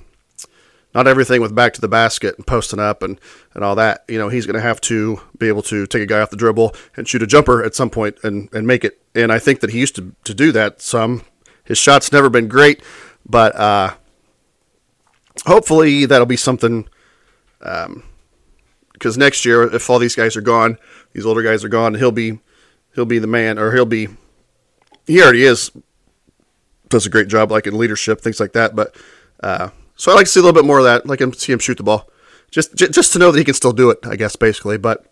not 0.96 1.08
everything 1.08 1.42
with 1.42 1.54
back 1.54 1.74
to 1.74 1.82
the 1.82 1.88
basket 1.88 2.36
and 2.38 2.48
posting 2.48 2.80
up 2.80 3.04
and, 3.04 3.20
and 3.54 3.64
all 3.64 3.76
that. 3.76 4.04
You 4.08 4.18
know, 4.18 4.30
he's 4.30 4.46
going 4.48 4.56
to 4.56 4.62
have 4.62 4.82
to 4.82 5.22
be 5.38 5.48
able 5.48 5.62
to 5.64 5.86
take 5.86 6.02
a 6.02 6.08
guy 6.08 6.22
off 6.22 6.32
the 6.32 6.38
dribble 6.38 6.74
and 6.96 7.08
shoot 7.08 7.22
a 7.22 7.28
jumper 7.28 7.64
at 7.64 7.76
some 7.76 7.90
point 7.90 8.18
and, 8.24 8.50
and 8.54 8.66
make 8.66 8.84
it. 8.84 9.00
And 9.14 9.32
I 9.32 9.38
think 9.38 9.60
that 9.60 9.72
he 9.72 9.80
used 9.80 9.96
to, 9.98 10.16
to 10.24 10.34
do 10.34 10.52
that 10.54 10.82
some 10.82 11.24
his 11.68 11.78
shot's 11.78 12.12
never 12.12 12.30
been 12.30 12.48
great, 12.48 12.82
but 13.26 13.56
uh, 13.56 13.94
hopefully 15.46 16.06
that'll 16.06 16.26
be 16.26 16.38
something. 16.38 16.88
Because 17.60 17.86
um, 17.86 19.20
next 19.20 19.44
year, 19.46 19.64
if 19.64 19.90
all 19.90 20.00
these 20.00 20.16
guys 20.16 20.38
are 20.38 20.42
gone, 20.42 20.78
these 21.14 21.26
older 21.26 21.44
guys 21.44 21.64
are 21.64 21.70
gone, 21.70 21.96
he'll 21.96 22.12
be 22.12 22.40
he'll 22.96 23.06
be 23.06 23.20
the 23.20 23.28
man, 23.28 23.60
or 23.60 23.74
he'll 23.74 23.86
be 23.86 24.08
he 25.06 25.22
already 25.22 25.44
is. 25.44 25.72
Does 26.90 27.06
a 27.06 27.10
great 27.10 27.28
job, 27.28 27.52
like 27.52 27.68
in 27.68 27.78
leadership, 27.78 28.22
things 28.22 28.40
like 28.40 28.54
that. 28.54 28.74
But 28.74 28.96
uh, 29.44 29.72
so 29.98 30.12
I 30.12 30.16
like 30.16 30.26
to 30.26 30.32
see 30.32 30.40
a 30.40 30.44
little 30.44 30.60
bit 30.60 30.66
more 30.66 30.78
of 30.78 30.86
that. 30.86 31.06
like 31.06 31.20
him 31.20 31.34
see 31.34 31.52
him 31.52 31.60
shoot 31.60 31.76
the 31.76 31.84
ball, 31.84 32.10
just 32.50 32.76
j- 32.76 32.88
just 32.88 33.12
to 33.12 33.20
know 33.20 33.30
that 33.32 33.38
he 33.38 33.44
can 33.44 33.54
still 33.56 33.74
do 33.74 33.90
it. 33.90 34.00
I 34.06 34.16
guess 34.16 34.38
basically, 34.38 34.78
but 34.78 35.06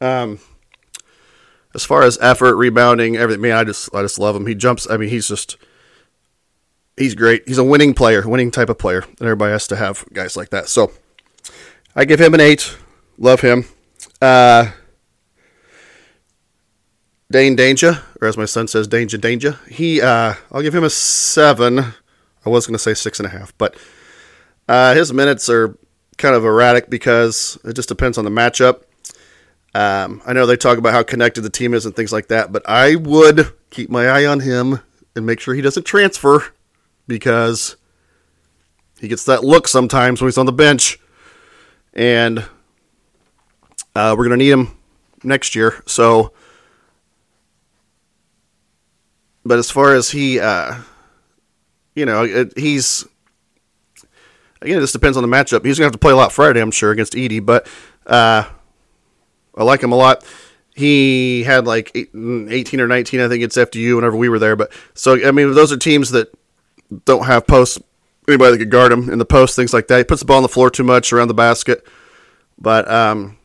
um, 0.00 0.38
as 1.78 1.84
far 1.84 2.02
as 2.02 2.18
effort, 2.20 2.56
rebounding, 2.56 3.16
everything, 3.16 3.42
man, 3.42 3.56
I 3.56 3.62
just 3.62 3.88
I 3.94 4.02
just 4.02 4.18
love 4.18 4.34
him. 4.34 4.48
He 4.48 4.56
jumps. 4.56 4.90
I 4.90 4.96
mean, 4.96 5.10
he's 5.10 5.28
just 5.28 5.56
he's 6.96 7.14
great. 7.14 7.46
He's 7.46 7.58
a 7.58 7.62
winning 7.62 7.94
player, 7.94 8.28
winning 8.28 8.50
type 8.50 8.68
of 8.68 8.78
player, 8.78 9.02
and 9.02 9.22
everybody 9.22 9.52
has 9.52 9.68
to 9.68 9.76
have 9.76 10.04
guys 10.12 10.36
like 10.36 10.50
that. 10.50 10.68
So 10.68 10.90
I 11.94 12.04
give 12.04 12.20
him 12.20 12.34
an 12.34 12.40
eight. 12.40 12.76
Love 13.16 13.42
him. 13.42 13.64
Uh, 14.20 14.72
Dain 17.30 17.56
Dainja, 17.56 18.02
or 18.20 18.26
as 18.26 18.36
my 18.36 18.44
son 18.44 18.66
says, 18.66 18.88
Danger 18.88 19.18
Danger. 19.18 19.60
He, 19.68 20.02
uh, 20.02 20.34
I'll 20.50 20.62
give 20.62 20.74
him 20.74 20.82
a 20.82 20.90
seven. 20.90 21.78
I 21.78 22.48
was 22.48 22.66
going 22.66 22.74
to 22.74 22.78
say 22.80 22.94
six 22.94 23.20
and 23.20 23.26
a 23.26 23.30
half, 23.30 23.56
but 23.56 23.76
uh, 24.68 24.94
his 24.94 25.12
minutes 25.12 25.48
are 25.48 25.78
kind 26.16 26.34
of 26.34 26.44
erratic 26.44 26.90
because 26.90 27.56
it 27.64 27.74
just 27.74 27.88
depends 27.88 28.18
on 28.18 28.24
the 28.24 28.32
matchup. 28.32 28.82
Um, 29.78 30.20
I 30.26 30.32
know 30.32 30.44
they 30.44 30.56
talk 30.56 30.76
about 30.76 30.92
how 30.92 31.04
connected 31.04 31.42
the 31.42 31.50
team 31.50 31.72
is 31.72 31.86
and 31.86 31.94
things 31.94 32.12
like 32.12 32.26
that, 32.28 32.50
but 32.50 32.68
I 32.68 32.96
would 32.96 33.52
keep 33.70 33.88
my 33.88 34.08
eye 34.08 34.26
on 34.26 34.40
him 34.40 34.80
and 35.14 35.24
make 35.24 35.38
sure 35.38 35.54
he 35.54 35.60
doesn't 35.60 35.84
transfer 35.84 36.52
because 37.06 37.76
he 38.98 39.06
gets 39.06 39.22
that 39.26 39.44
look 39.44 39.68
sometimes 39.68 40.20
when 40.20 40.26
he's 40.26 40.36
on 40.36 40.46
the 40.46 40.52
bench, 40.52 40.98
and 41.94 42.40
uh, 43.94 44.16
we're 44.18 44.26
going 44.26 44.36
to 44.36 44.44
need 44.44 44.50
him 44.50 44.76
next 45.22 45.54
year. 45.54 45.80
So, 45.86 46.32
but 49.44 49.60
as 49.60 49.70
far 49.70 49.94
as 49.94 50.10
he, 50.10 50.40
uh, 50.40 50.74
you 51.94 52.04
know, 52.04 52.24
it, 52.24 52.58
he's 52.58 53.06
again, 54.60 54.78
it 54.78 54.80
just 54.80 54.92
depends 54.92 55.16
on 55.16 55.22
the 55.22 55.28
matchup. 55.28 55.64
He's 55.64 55.78
going 55.78 55.88
to 55.88 55.92
have 55.92 55.92
to 55.92 55.98
play 55.98 56.10
a 56.12 56.16
lot 56.16 56.32
Friday, 56.32 56.60
I'm 56.60 56.72
sure, 56.72 56.90
against 56.90 57.12
Edey, 57.12 57.46
but. 57.46 57.68
Uh, 58.04 58.48
I 59.58 59.64
like 59.64 59.82
him 59.82 59.92
a 59.92 59.96
lot. 59.96 60.24
He 60.74 61.42
had 61.42 61.66
like 61.66 61.90
18 61.94 62.80
or 62.80 62.86
19, 62.86 63.20
I 63.20 63.28
think 63.28 63.42
it's 63.42 63.56
FDU 63.56 63.96
whenever 63.96 64.16
we 64.16 64.28
were 64.28 64.38
there. 64.38 64.54
But 64.54 64.70
so, 64.94 65.26
I 65.26 65.32
mean, 65.32 65.52
those 65.52 65.72
are 65.72 65.76
teams 65.76 66.10
that 66.10 66.32
don't 67.04 67.26
have 67.26 67.46
posts, 67.46 67.80
anybody 68.28 68.52
that 68.52 68.58
could 68.58 68.70
guard 68.70 68.92
him 68.92 69.10
in 69.10 69.18
the 69.18 69.24
post, 69.24 69.56
things 69.56 69.74
like 69.74 69.88
that. 69.88 69.98
He 69.98 70.04
puts 70.04 70.20
the 70.20 70.26
ball 70.26 70.36
on 70.36 70.44
the 70.44 70.48
floor 70.48 70.70
too 70.70 70.84
much 70.84 71.12
around 71.12 71.28
the 71.28 71.34
basket. 71.34 71.84
But 72.60 72.88
um, 72.88 73.38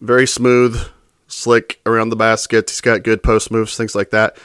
very 0.00 0.26
smooth, 0.26 0.80
slick 1.28 1.80
around 1.86 2.08
the 2.08 2.16
basket. 2.16 2.68
He's 2.68 2.80
got 2.80 3.04
good 3.04 3.22
post 3.22 3.52
moves, 3.52 3.76
things 3.76 3.94
like 3.94 4.10
that. 4.10 4.36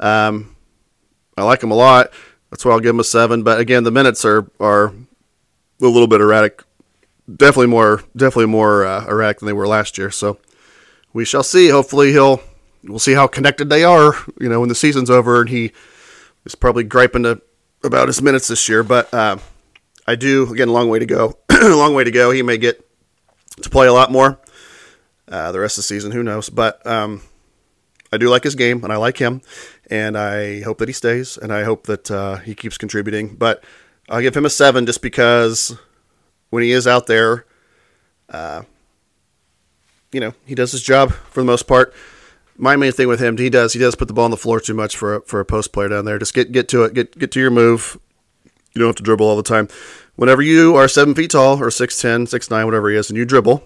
Um, 0.00 0.56
I 1.36 1.44
like 1.44 1.62
him 1.62 1.70
a 1.70 1.76
lot. 1.76 2.10
That's 2.50 2.64
why 2.64 2.72
I'll 2.72 2.80
give 2.80 2.90
him 2.90 3.00
a 3.00 3.04
seven. 3.04 3.44
But 3.44 3.60
again, 3.60 3.84
the 3.84 3.90
minutes 3.92 4.24
are 4.24 4.50
are 4.58 4.86
a 4.86 5.86
little 5.86 6.08
bit 6.08 6.20
erratic 6.20 6.62
definitely 7.34 7.66
more 7.66 8.02
definitely 8.16 8.46
more 8.46 8.84
uh, 8.86 9.06
erratic 9.06 9.40
than 9.40 9.46
they 9.46 9.52
were 9.52 9.66
last 9.66 9.98
year. 9.98 10.10
So 10.10 10.38
we 11.12 11.24
shall 11.24 11.42
see. 11.42 11.68
Hopefully 11.68 12.12
he'll 12.12 12.40
we'll 12.84 12.98
see 12.98 13.14
how 13.14 13.26
connected 13.26 13.68
they 13.68 13.84
are. 13.84 14.14
You 14.40 14.48
know 14.48 14.60
when 14.60 14.68
the 14.68 14.74
season's 14.74 15.10
over 15.10 15.40
and 15.40 15.50
he 15.50 15.72
is 16.44 16.54
probably 16.54 16.84
griping 16.84 17.24
to, 17.24 17.40
about 17.82 18.08
his 18.08 18.22
minutes 18.22 18.48
this 18.48 18.68
year. 18.68 18.82
But 18.82 19.12
uh, 19.12 19.38
I 20.06 20.14
do 20.14 20.52
again 20.52 20.68
a 20.68 20.72
long 20.72 20.88
way 20.88 20.98
to 20.98 21.06
go. 21.06 21.38
a 21.50 21.74
long 21.74 21.94
way 21.94 22.04
to 22.04 22.10
go. 22.10 22.30
He 22.30 22.42
may 22.42 22.58
get 22.58 22.86
to 23.62 23.70
play 23.70 23.86
a 23.86 23.92
lot 23.92 24.12
more 24.12 24.38
uh, 25.28 25.52
the 25.52 25.60
rest 25.60 25.78
of 25.78 25.82
the 25.82 25.86
season. 25.86 26.12
Who 26.12 26.22
knows? 26.22 26.50
But 26.50 26.86
um, 26.86 27.22
I 28.12 28.18
do 28.18 28.28
like 28.28 28.44
his 28.44 28.54
game 28.54 28.84
and 28.84 28.92
I 28.92 28.96
like 28.96 29.18
him, 29.18 29.42
and 29.90 30.16
I 30.16 30.62
hope 30.62 30.78
that 30.78 30.88
he 30.88 30.92
stays 30.92 31.36
and 31.36 31.52
I 31.52 31.64
hope 31.64 31.86
that 31.86 32.10
uh, 32.10 32.36
he 32.36 32.54
keeps 32.54 32.78
contributing. 32.78 33.34
But 33.34 33.64
I'll 34.08 34.20
give 34.20 34.36
him 34.36 34.46
a 34.46 34.50
seven 34.50 34.86
just 34.86 35.02
because 35.02 35.76
when 36.50 36.62
he 36.62 36.70
is 36.70 36.86
out 36.86 37.06
there, 37.06 37.44
uh, 38.28 38.62
you 40.12 40.20
know, 40.20 40.34
he 40.44 40.54
does 40.54 40.72
his 40.72 40.82
job 40.82 41.12
for 41.12 41.40
the 41.40 41.46
most 41.46 41.66
part. 41.66 41.92
My 42.56 42.76
main 42.76 42.92
thing 42.92 43.08
with 43.08 43.20
him, 43.20 43.36
he 43.36 43.50
does 43.50 43.74
he 43.74 43.78
does 43.78 43.94
put 43.94 44.08
the 44.08 44.14
ball 44.14 44.24
on 44.24 44.30
the 44.30 44.36
floor 44.36 44.60
too 44.60 44.74
much 44.74 44.96
for 44.96 45.16
a, 45.16 45.20
for 45.22 45.40
a 45.40 45.44
post 45.44 45.72
player 45.72 45.88
down 45.88 46.04
there. 46.06 46.18
Just 46.18 46.32
get 46.32 46.52
get 46.52 46.68
to 46.68 46.84
it, 46.84 46.94
get 46.94 47.18
get 47.18 47.30
to 47.32 47.40
your 47.40 47.50
move, 47.50 47.98
You 48.74 48.80
don't 48.80 48.88
have 48.88 48.96
to 48.96 49.02
dribble 49.02 49.26
all 49.26 49.36
the 49.36 49.42
time. 49.42 49.68
Whenever 50.14 50.40
you 50.40 50.74
are 50.76 50.88
seven 50.88 51.14
feet 51.14 51.32
tall 51.32 51.60
or 51.62 51.68
6'10, 51.68 52.22
6'9, 52.22 52.64
whatever 52.64 52.88
he 52.88 52.96
is, 52.96 53.10
and 53.10 53.18
you 53.18 53.26
dribble, 53.26 53.62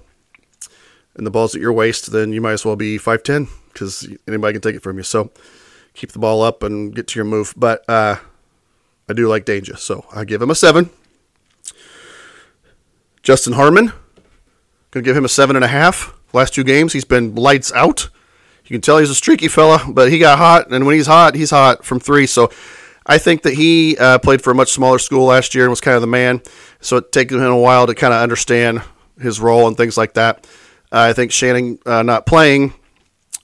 and 1.14 1.24
the 1.24 1.30
ball's 1.30 1.54
at 1.54 1.60
your 1.60 1.72
waist, 1.72 2.10
then 2.10 2.32
you 2.32 2.40
might 2.40 2.54
as 2.54 2.64
well 2.64 2.74
be 2.74 2.98
5'10 2.98 3.48
because 3.72 4.08
anybody 4.26 4.54
can 4.54 4.62
take 4.62 4.74
it 4.74 4.82
from 4.82 4.96
you. 4.96 5.04
So 5.04 5.30
keep 5.94 6.10
the 6.10 6.18
ball 6.18 6.42
up 6.42 6.64
and 6.64 6.92
get 6.92 7.06
to 7.08 7.18
your 7.18 7.24
move. 7.24 7.54
But 7.56 7.88
uh, 7.88 8.16
I 9.08 9.12
do 9.12 9.28
like 9.28 9.44
Danger, 9.44 9.76
so 9.76 10.06
I 10.12 10.24
give 10.24 10.42
him 10.42 10.50
a 10.50 10.56
seven. 10.56 10.90
Justin 13.22 13.54
Harmon, 13.54 13.92
gonna 14.90 15.04
give 15.04 15.16
him 15.16 15.24
a 15.24 15.28
seven 15.28 15.56
and 15.56 15.64
a 15.64 15.68
half. 15.68 16.14
Last 16.32 16.54
two 16.54 16.64
games, 16.64 16.92
he's 16.92 17.04
been 17.04 17.34
lights 17.34 17.72
out. 17.72 18.08
You 18.64 18.74
can 18.74 18.80
tell 18.80 18.98
he's 18.98 19.10
a 19.10 19.14
streaky 19.14 19.48
fella, 19.48 19.82
but 19.88 20.10
he 20.10 20.18
got 20.18 20.38
hot, 20.38 20.70
and 20.70 20.86
when 20.86 20.94
he's 20.94 21.06
hot, 21.06 21.34
he's 21.34 21.50
hot 21.50 21.84
from 21.84 21.98
three. 21.98 22.26
So 22.26 22.50
I 23.04 23.18
think 23.18 23.42
that 23.42 23.54
he 23.54 23.96
uh, 23.98 24.18
played 24.18 24.42
for 24.42 24.52
a 24.52 24.54
much 24.54 24.70
smaller 24.70 24.98
school 24.98 25.26
last 25.26 25.54
year 25.54 25.64
and 25.64 25.70
was 25.70 25.80
kind 25.80 25.96
of 25.96 26.00
the 26.00 26.06
man. 26.06 26.40
So 26.80 26.98
it 26.98 27.10
took 27.10 27.30
him 27.30 27.42
a 27.42 27.58
while 27.58 27.86
to 27.88 27.94
kind 27.94 28.14
of 28.14 28.20
understand 28.20 28.82
his 29.20 29.40
role 29.40 29.66
and 29.66 29.76
things 29.76 29.96
like 29.96 30.14
that. 30.14 30.46
Uh, 30.92 31.10
I 31.10 31.12
think 31.12 31.32
Shannon 31.32 31.78
uh, 31.84 32.02
not 32.02 32.26
playing, 32.26 32.74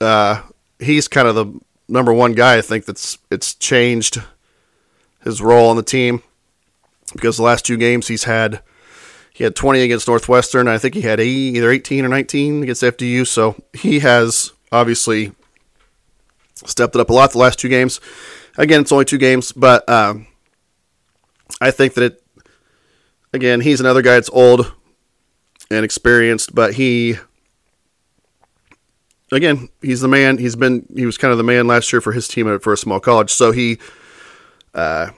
uh, 0.01 0.43
he's 0.79 1.09
kind 1.09 1.27
of 1.27 1.35
the 1.35 1.61
number 1.89 2.13
one 2.13 2.33
guy. 2.33 2.59
I 2.59 2.61
think 2.61 2.85
that's 2.85 3.19
it's 3.31 3.55
changed 3.55 4.23
his 5.23 5.43
role 5.43 5.71
on 5.71 5.77
the 5.77 5.83
team 5.83 6.23
because 7.13 7.37
the 7.37 7.43
last 7.43 7.67
two 7.67 7.77
games 7.77 8.09
he's 8.09 8.25
had 8.25 8.63
he 9.37 9.45
had 9.45 9.55
20 9.55 9.83
against 9.83 10.09
Northwestern. 10.09 10.67
I 10.67 10.79
think 10.79 10.95
he 10.95 11.03
had 11.03 11.21
either 11.21 11.71
18 11.71 12.07
or 12.07 12.09
19 12.09 12.63
against 12.63 12.83
FDU. 12.83 13.27
So 13.27 13.55
he 13.75 13.99
has 13.99 14.53
obviously 14.73 15.33
stepped 16.65 16.95
it 16.95 17.01
up 17.03 17.11
a 17.11 17.13
lot 17.13 17.33
the 17.33 17.39
last 17.39 17.59
two 17.59 17.69
games. 17.69 18.01
Again, 18.57 18.81
it's 18.81 18.93
only 18.93 19.05
two 19.05 19.19
games, 19.19 19.53
but 19.53 19.87
um, 19.91 20.27
I 21.61 21.71
think 21.71 21.93
that 21.95 22.05
it. 22.05 22.23
Again, 23.35 23.61
he's 23.61 23.79
another 23.79 24.01
guy 24.01 24.15
that's 24.15 24.31
old 24.31 24.73
and 25.71 25.85
experienced, 25.85 26.55
but 26.55 26.73
he. 26.73 27.17
Again, 29.31 29.69
he's 29.83 30.01
the 30.01 30.09
man. 30.09 30.39
He's 30.39 30.57
been. 30.57 30.87
He 30.95 31.05
was 31.05 31.19
kind 31.19 31.33
of 31.33 31.37
the 31.37 31.45
man 31.45 31.67
last 31.67 31.93
year 31.93 32.01
for 32.01 32.13
his 32.13 32.27
team 32.27 32.59
for 32.61 32.73
a 32.73 32.79
small 32.79 33.01
college. 33.01 33.31
So 33.31 33.53
he. 33.53 33.77
Uh, 34.73 35.11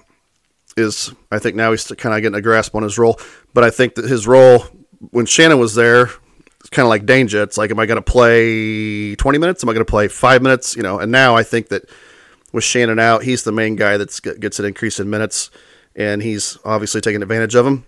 is 0.79 1.13
I 1.31 1.39
think 1.39 1.57
now 1.57 1.73
he's 1.73 1.87
kind 1.87 2.15
of 2.15 2.23
getting 2.23 2.39
a 2.39 2.43
grasp 2.43 2.75
on 2.75 2.83
his 2.83 2.99
role, 2.99 3.21
but 3.59 3.65
I 3.65 3.71
think 3.71 3.97
that 3.97 4.05
his 4.05 4.25
role 4.25 4.61
when 5.11 5.27
Shannon 5.27 5.59
was 5.59 5.75
there, 5.75 6.11
it's 6.61 6.71
kind 6.71 6.87
of 6.87 6.91
like 6.91 7.07
danger. 7.07 7.43
It's 7.43 7.59
like, 7.59 7.73
am 7.73 7.81
I 7.81 7.87
going 7.87 7.97
to 7.97 8.03
play 8.03 9.17
20 9.17 9.37
minutes? 9.37 9.65
Am 9.65 9.69
I 9.69 9.73
going 9.73 9.85
to 9.85 9.91
play 9.91 10.07
five 10.07 10.43
minutes? 10.43 10.77
You 10.77 10.85
know, 10.85 11.01
and 11.01 11.11
now 11.11 11.35
I 11.35 11.43
think 11.43 11.67
that 11.71 11.91
with 12.53 12.63
Shannon 12.63 13.01
out, 13.01 13.25
he's 13.25 13.43
the 13.43 13.51
main 13.51 13.75
guy 13.75 13.97
that 13.97 14.39
gets 14.39 14.61
an 14.61 14.65
increase 14.65 15.01
in 15.01 15.11
minutes, 15.11 15.51
and 15.97 16.23
he's 16.23 16.57
obviously 16.65 17.01
taking 17.01 17.21
advantage 17.21 17.57
of 17.57 17.67
him. 17.67 17.85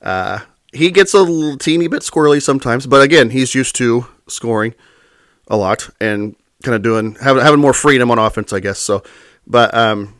Uh, 0.00 0.38
he 0.72 0.92
gets 0.92 1.12
a 1.12 1.18
little 1.18 1.58
teeny 1.58 1.88
bit 1.88 2.02
squirrely 2.02 2.40
sometimes, 2.40 2.86
but 2.86 3.02
again, 3.02 3.30
he's 3.30 3.56
used 3.56 3.74
to 3.74 4.06
scoring 4.28 4.76
a 5.48 5.56
lot 5.56 5.90
and 6.00 6.36
kind 6.62 6.76
of 6.76 6.82
doing 6.82 7.16
having 7.20 7.42
having 7.42 7.58
more 7.58 7.72
freedom 7.72 8.12
on 8.12 8.20
offense, 8.20 8.52
I 8.52 8.60
guess. 8.60 8.78
So, 8.78 9.02
but 9.44 9.74
um, 9.74 10.14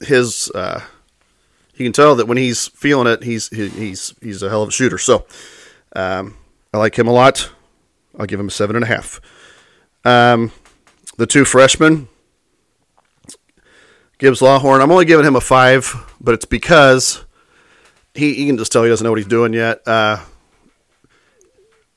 his 0.00 0.50
uh, 0.54 0.80
you 1.76 1.84
can 1.84 1.92
tell 1.92 2.16
that 2.16 2.26
when 2.26 2.38
he's 2.38 2.68
feeling 2.68 3.06
it, 3.06 3.22
he's 3.22 3.48
he's 3.48 4.14
he's 4.22 4.42
a 4.42 4.48
hell 4.48 4.62
of 4.62 4.70
a 4.70 4.72
shooter. 4.72 4.98
So, 4.98 5.26
um, 5.94 6.36
I 6.72 6.78
like 6.78 6.98
him 6.98 7.06
a 7.06 7.12
lot. 7.12 7.50
I'll 8.18 8.26
give 8.26 8.40
him 8.40 8.48
a 8.48 8.50
seven 8.50 8.76
and 8.76 8.84
a 8.84 8.88
half. 8.88 9.20
Um, 10.04 10.52
the 11.18 11.26
two 11.26 11.44
freshmen, 11.44 12.08
Gibbs 14.18 14.40
Lawhorn, 14.40 14.80
I'm 14.80 14.90
only 14.90 15.04
giving 15.04 15.26
him 15.26 15.36
a 15.36 15.40
five, 15.40 15.94
but 16.20 16.32
it's 16.32 16.46
because 16.46 17.24
he, 18.14 18.32
he 18.34 18.46
can 18.46 18.56
just 18.56 18.72
tell 18.72 18.82
he 18.82 18.88
doesn't 18.88 19.04
know 19.04 19.10
what 19.10 19.18
he's 19.18 19.26
doing 19.26 19.52
yet. 19.52 19.86
Uh, 19.86 20.18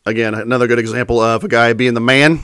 again, 0.05 0.33
another 0.33 0.67
good 0.67 0.79
example 0.79 1.21
of 1.21 1.45
a 1.45 1.47
guy 1.47 1.71
being 1.71 1.93
the 1.93 2.01
man, 2.01 2.39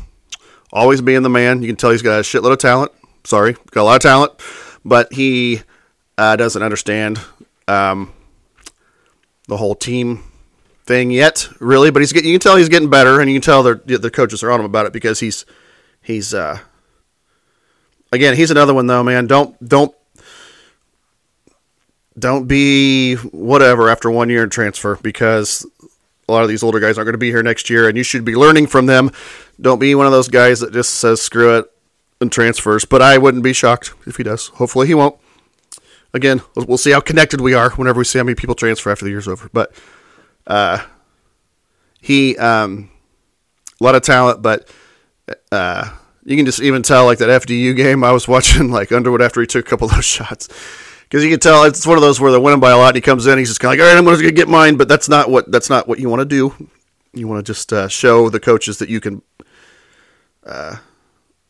always 0.72 1.02
being 1.02 1.24
the 1.24 1.30
man. 1.30 1.62
You 1.62 1.68
can 1.68 1.76
tell 1.76 1.92
he's 1.92 2.02
got 2.02 2.20
a 2.20 2.24
shitload 2.24 2.54
of 2.54 2.60
talent. 2.60 2.94
Sorry, 3.26 3.58
got 3.72 3.82
a 3.82 3.84
lot 3.84 3.96
of 3.98 4.02
talent, 4.02 4.34
but 4.86 5.12
he 5.12 5.62
uh, 6.18 6.36
doesn't 6.36 6.62
understand 6.62 7.20
um, 7.68 8.14
the 9.48 9.58
whole 9.58 9.76
team 9.76 10.24
thing 10.86 11.12
yet, 11.12 11.48
really. 11.60 11.92
But 11.92 12.02
he's 12.02 12.14
getting, 12.14 12.30
you 12.30 12.36
can 12.36 12.42
tell 12.42 12.56
he's 12.56 12.70
getting 12.70 12.90
better, 12.90 13.20
and 13.20 13.30
you 13.30 13.36
can 13.36 13.42
tell 13.42 13.64
the 13.64 13.76
the 13.76 14.12
coaches 14.12 14.44
are 14.44 14.52
on 14.52 14.60
him 14.60 14.66
about 14.66 14.86
it 14.86 14.94
because 14.94 15.20
he's 15.20 15.46
he's 16.02 16.34
uh 16.34 16.60
again 18.12 18.36
he's 18.36 18.52
another 18.52 18.74
one 18.74 18.88
though 18.88 19.04
man. 19.04 19.28
Don't 19.28 19.58
don't 19.68 19.94
don't 22.18 22.48
be 22.48 23.16
whatever 23.16 23.90
after 23.90 24.10
one 24.10 24.30
year 24.30 24.44
in 24.44 24.50
transfer 24.50 24.98
because 25.02 25.66
a 26.28 26.32
lot 26.32 26.44
of 26.44 26.50
these 26.50 26.64
older 26.64 26.80
guys 26.80 26.98
aren't 26.98 27.06
going 27.06 27.14
to 27.14 27.18
be 27.18 27.30
here 27.30 27.44
next 27.44 27.70
year 27.70 27.88
and 27.88 27.98
you 27.98 28.04
should 28.04 28.24
be 28.24 28.36
learning 28.36 28.68
from 28.68 28.86
them. 28.86 29.12
Don't 29.60 29.80
be 29.80 29.94
one 29.96 30.06
of 30.06 30.12
those 30.12 30.30
guys 30.30 30.62
that 30.62 30.74
just 30.74 30.96
says 30.96 31.22
screw 31.22 31.58
it 31.58 31.72
and 32.22 32.32
transfers 32.32 32.86
but 32.86 33.02
i 33.02 33.18
wouldn't 33.18 33.44
be 33.44 33.52
shocked 33.52 33.94
if 34.08 34.16
he 34.16 34.24
does. 34.24 34.48
Hopefully 34.48 34.88
he 34.88 34.94
won't 34.94 35.18
again 36.16 36.42
we'll 36.56 36.78
see 36.78 36.92
how 36.92 37.00
connected 37.00 37.40
we 37.42 37.54
are 37.54 37.70
whenever 37.72 38.00
we 38.00 38.06
see 38.06 38.18
how 38.18 38.24
many 38.24 38.36
people 38.36 38.56
transfer 38.56 38.92
after 38.92 39.06
the 39.06 39.12
year's 39.12 39.28
over 39.28 39.50
but 39.54 39.72
uh 40.48 40.84
he 42.02 42.36
um 42.38 42.90
a 43.80 43.84
lot 43.84 43.94
of 43.94 44.02
talent 44.02 44.42
but 44.42 44.68
uh, 45.52 45.90
you 46.24 46.36
can 46.36 46.46
just 46.46 46.62
even 46.62 46.84
tell 46.84 47.06
like 47.06 47.20
that 47.20 47.42
FDU 47.42 47.76
game 47.76 48.04
I 48.04 48.12
was 48.12 48.28
watching 48.36 48.72
like 48.72 48.92
Underwood 48.92 49.22
after 49.22 49.42
he 49.42 49.48
took 49.48 49.66
a 49.66 49.70
couple 49.70 49.88
of 49.88 49.96
those 49.96 50.06
shots 50.06 50.48
because 51.04 51.24
you 51.24 51.30
can 51.30 51.40
tell 51.40 51.64
it's 51.64 51.86
one 51.86 51.98
of 51.98 52.02
those 52.02 52.20
where 52.20 52.32
they're 52.32 52.42
winning 52.42 52.60
by 52.60 52.72
a 52.72 52.78
lot. 52.78 52.90
And 52.90 52.96
he 52.96 53.02
comes 53.02 53.28
in, 53.28 53.38
he's 53.38 53.50
just 53.50 53.60
kind 53.60 53.74
of 53.74 53.80
like, 53.80 53.86
all 53.86 53.94
right, 53.94 53.98
I'm 53.98 54.06
going 54.06 54.20
to 54.20 54.32
get 54.32 54.48
mine, 54.48 54.76
but 54.76 54.88
that's 54.88 55.08
not 55.08 55.30
what 55.30 55.52
that's 55.52 55.70
not 55.70 55.88
what 55.88 56.00
you 56.00 56.10
want 56.10 56.22
to 56.22 56.26
do. 56.26 56.54
You 57.14 57.28
want 57.28 57.46
to 57.46 57.54
just 57.54 57.72
uh, 57.72 57.88
show 57.88 58.30
the 58.30 58.40
coaches 58.40 58.80
that 58.80 58.90
you 58.90 59.00
can 59.00 59.22
uh, 60.46 60.78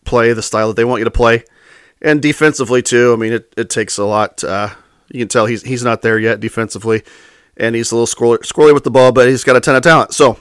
play 0.03 0.33
the 0.33 0.43
style 0.43 0.67
that 0.67 0.75
they 0.75 0.85
want 0.85 0.99
you 0.99 1.05
to 1.05 1.11
play, 1.11 1.43
and 2.01 2.21
defensively 2.21 2.81
too. 2.81 3.13
I 3.13 3.15
mean, 3.15 3.33
it, 3.33 3.53
it 3.57 3.69
takes 3.69 3.97
a 3.97 4.05
lot. 4.05 4.43
Uh, 4.43 4.69
you 5.11 5.19
can 5.19 5.27
tell 5.27 5.45
he's 5.45 5.63
he's 5.63 5.83
not 5.83 6.01
there 6.01 6.19
yet 6.19 6.39
defensively, 6.39 7.03
and 7.57 7.75
he's 7.75 7.91
a 7.91 7.95
little 7.95 8.07
squirrely, 8.07 8.39
squirrely 8.39 8.73
with 8.73 8.83
the 8.83 8.91
ball, 8.91 9.11
but 9.11 9.27
he's 9.27 9.43
got 9.43 9.55
a 9.55 9.61
ton 9.61 9.75
of 9.75 9.83
talent. 9.83 10.13
So 10.13 10.37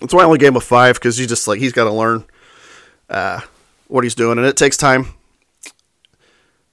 that's 0.00 0.12
why 0.12 0.22
I 0.22 0.26
only 0.26 0.38
gave 0.38 0.48
him 0.48 0.56
a 0.56 0.60
five 0.60 0.96
because 0.96 1.16
he's 1.16 1.28
just 1.28 1.46
like 1.46 1.58
he's 1.58 1.72
got 1.72 1.84
to 1.84 1.92
learn 1.92 2.24
uh, 3.08 3.40
what 3.88 4.04
he's 4.04 4.14
doing, 4.14 4.38
and 4.38 4.46
it 4.46 4.56
takes 4.56 4.76
time 4.76 5.08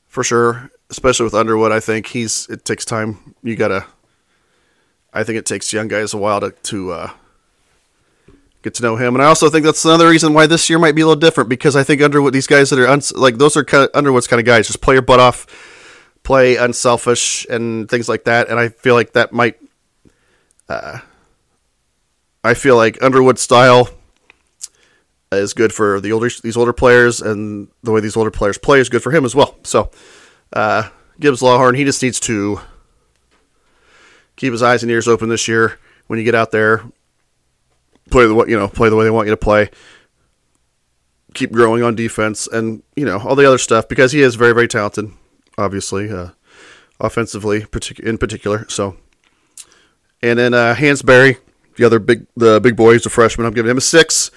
for 0.07 0.23
sure. 0.23 0.69
Especially 0.89 1.23
with 1.23 1.33
Underwood, 1.33 1.71
I 1.71 1.79
think 1.79 2.07
he's 2.07 2.47
it 2.49 2.65
takes 2.65 2.83
time. 2.83 3.35
You 3.43 3.55
gotta. 3.55 3.85
I 5.13 5.23
think 5.23 5.37
it 5.37 5.45
takes 5.45 5.71
young 5.71 5.87
guys 5.87 6.13
a 6.13 6.17
while 6.17 6.41
to 6.41 6.51
to 6.51 6.91
uh, 6.91 7.09
get 8.61 8.73
to 8.75 8.83
know 8.83 8.95
him, 8.95 9.15
and 9.15 9.23
I 9.23 9.27
also 9.27 9.49
think 9.49 9.65
that's 9.65 9.85
another 9.85 10.09
reason 10.09 10.33
why 10.33 10.47
this 10.47 10.69
year 10.69 10.79
might 10.79 10.95
be 10.95 11.01
a 11.01 11.07
little 11.07 11.19
different 11.19 11.49
because 11.49 11.75
I 11.75 11.83
think 11.83 12.01
Underwood, 12.01 12.33
these 12.33 12.47
guys 12.47 12.69
that 12.69 12.79
are 12.79 12.87
uns- 12.87 13.13
like 13.13 13.37
those 13.37 13.57
are 13.57 13.63
kind 13.63 13.83
of 13.85 13.89
Underwood's 13.93 14.27
kind 14.27 14.39
of 14.39 14.45
guys, 14.45 14.67
just 14.67 14.81
play 14.81 14.95
your 14.95 15.01
butt 15.01 15.19
off, 15.19 15.47
play 16.23 16.55
unselfish, 16.55 17.45
and 17.49 17.89
things 17.89 18.07
like 18.07 18.25
that, 18.25 18.49
and 18.49 18.59
I 18.59 18.69
feel 18.69 18.95
like 18.95 19.13
that 19.13 19.33
might. 19.33 19.57
Uh, 20.69 20.99
I 22.43 22.53
feel 22.53 22.75
like 22.75 23.01
Underwood 23.03 23.37
style 23.37 23.89
is 25.31 25.53
good 25.53 25.73
for 25.73 26.01
the 26.01 26.11
older 26.11 26.29
these 26.43 26.57
older 26.57 26.73
players, 26.73 27.21
and 27.21 27.67
the 27.83 27.91
way 27.91 28.01
these 28.01 28.17
older 28.17 28.31
players 28.31 28.57
play 28.57 28.79
is 28.79 28.89
good 28.89 29.03
for 29.03 29.11
him 29.11 29.25
as 29.25 29.35
well. 29.35 29.55
So, 29.63 29.91
uh, 30.53 30.89
Gibbs 31.19 31.41
Lawhorn, 31.41 31.77
he 31.77 31.83
just 31.83 32.01
needs 32.01 32.19
to 32.21 32.59
keep 34.35 34.51
his 34.51 34.63
eyes 34.63 34.83
and 34.83 34.91
ears 34.91 35.07
open 35.07 35.29
this 35.29 35.47
year. 35.47 35.79
When 36.07 36.19
you 36.19 36.25
get 36.25 36.35
out 36.35 36.51
there, 36.51 36.83
play 38.11 38.25
the 38.25 38.35
you 38.47 38.57
know 38.57 38.67
play 38.67 38.89
the 38.89 38.95
way 38.95 39.05
they 39.05 39.11
want 39.11 39.27
you 39.27 39.33
to 39.33 39.37
play. 39.37 39.69
Keep 41.33 41.51
growing 41.53 41.81
on 41.81 41.95
defense, 41.95 42.47
and 42.47 42.83
you 42.95 43.05
know 43.05 43.19
all 43.19 43.35
the 43.35 43.47
other 43.47 43.57
stuff 43.57 43.87
because 43.87 44.11
he 44.11 44.21
is 44.21 44.35
very 44.35 44.53
very 44.53 44.67
talented. 44.67 45.11
Obviously, 45.57 46.11
uh, 46.11 46.29
offensively, 46.99 47.65
in 48.03 48.17
particular. 48.17 48.65
So, 48.69 48.97
and 50.21 50.39
then 50.39 50.53
uh, 50.53 50.75
Hansberry 50.75 51.37
the 51.81 51.85
other 51.85 51.99
big 51.99 52.27
the 52.35 52.59
big 52.59 52.75
boy 52.75 52.93
he's 52.93 53.05
a 53.05 53.09
freshman. 53.09 53.47
I'm 53.47 53.53
giving 53.53 53.71
him 53.71 53.77
a 53.77 53.81
six, 53.81 54.31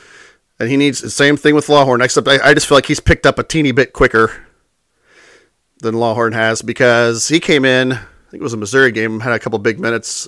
and 0.59 0.69
he 0.69 0.77
needs 0.77 1.01
the 1.01 1.11
same 1.11 1.37
thing 1.37 1.55
with 1.55 1.67
Lawhorn. 1.67 2.03
Except 2.03 2.27
I, 2.29 2.39
I 2.43 2.55
just 2.55 2.67
feel 2.67 2.77
like 2.77 2.87
he's 2.87 3.01
picked 3.01 3.27
up 3.27 3.39
a 3.39 3.45
teeny 3.45 3.73
bit 3.73 3.93
quicker 3.93 4.45
than 5.81 5.95
Lawhorn 5.95 6.33
has 6.33 6.63
because 6.63 7.29
he 7.29 7.41
came 7.41 7.65
in. 7.65 7.93
I 7.93 8.31
think 8.31 8.41
it 8.41 8.43
was 8.43 8.55
a 8.55 8.59
Missouri 8.59 8.93
game, 8.93 9.21
had 9.21 9.33
a 9.33 9.39
couple 9.39 9.59
big 9.59 9.79
minutes, 9.79 10.27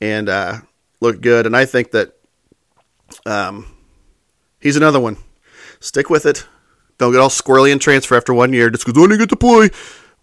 and 0.00 0.28
uh, 0.28 0.58
looked 1.00 1.22
good. 1.22 1.46
And 1.46 1.56
I 1.56 1.64
think 1.64 1.92
that 1.92 2.16
um, 3.26 3.66
he's 4.60 4.76
another 4.76 5.00
one. 5.00 5.16
Stick 5.80 6.10
with 6.10 6.26
it. 6.26 6.46
Don't 6.98 7.12
get 7.12 7.20
all 7.20 7.28
squirrely 7.28 7.72
and 7.72 7.80
transfer 7.80 8.16
after 8.16 8.32
one 8.32 8.52
year 8.52 8.70
just 8.70 8.86
because 8.86 9.02
I 9.02 9.06
didn't 9.06 9.18
get 9.18 9.28
to 9.30 9.36
play. 9.36 9.70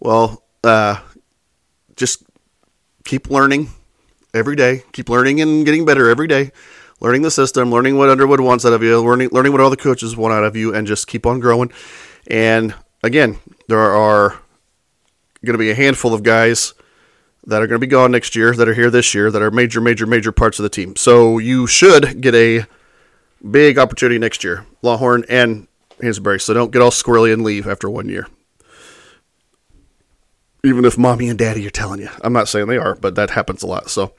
Well, 0.00 0.42
uh, 0.64 1.00
just 1.96 2.24
keep 3.04 3.30
learning 3.30 3.68
every 4.34 4.56
day. 4.56 4.82
Keep 4.92 5.08
learning 5.08 5.40
and 5.40 5.64
getting 5.64 5.84
better 5.84 6.08
every 6.08 6.26
day. 6.26 6.50
Learning 7.00 7.22
the 7.22 7.30
system, 7.30 7.70
learning 7.70 7.98
what 7.98 8.08
Underwood 8.08 8.40
wants 8.40 8.64
out 8.64 8.72
of 8.72 8.82
you, 8.82 9.00
learning 9.02 9.30
learning 9.32 9.52
what 9.52 9.60
all 9.60 9.70
the 9.70 9.76
coaches 9.76 10.16
want 10.16 10.32
out 10.32 10.44
of 10.44 10.54
you, 10.54 10.72
and 10.74 10.86
just 10.86 11.08
keep 11.08 11.26
on 11.26 11.40
growing. 11.40 11.72
And 12.28 12.74
again, 13.02 13.38
there 13.66 13.80
are 13.80 14.38
going 15.44 15.54
to 15.54 15.58
be 15.58 15.70
a 15.70 15.74
handful 15.74 16.14
of 16.14 16.22
guys 16.22 16.74
that 17.44 17.60
are 17.60 17.66
going 17.66 17.80
to 17.80 17.84
be 17.84 17.90
gone 17.90 18.12
next 18.12 18.36
year, 18.36 18.54
that 18.54 18.68
are 18.68 18.74
here 18.74 18.88
this 18.88 19.14
year, 19.14 19.32
that 19.32 19.42
are 19.42 19.50
major, 19.50 19.80
major, 19.80 20.06
major 20.06 20.30
parts 20.30 20.60
of 20.60 20.62
the 20.62 20.68
team. 20.68 20.94
So 20.94 21.38
you 21.38 21.66
should 21.66 22.20
get 22.20 22.36
a 22.36 22.66
big 23.50 23.78
opportunity 23.78 24.18
next 24.18 24.44
year, 24.44 24.66
Lawhorn 24.82 25.24
and 25.28 25.66
Hansberry. 26.00 26.40
So 26.40 26.54
don't 26.54 26.70
get 26.70 26.82
all 26.82 26.90
squirrely 26.90 27.32
and 27.32 27.42
leave 27.42 27.66
after 27.66 27.90
one 27.90 28.08
year. 28.08 28.26
Even 30.64 30.84
if 30.84 30.96
mommy 30.96 31.28
and 31.28 31.38
daddy 31.38 31.66
are 31.66 31.70
telling 31.70 32.00
you. 32.00 32.08
I'm 32.22 32.32
not 32.32 32.48
saying 32.48 32.68
they 32.68 32.78
are, 32.78 32.94
but 32.94 33.16
that 33.16 33.30
happens 33.30 33.62
a 33.62 33.66
lot. 33.66 33.90
So 33.90 34.14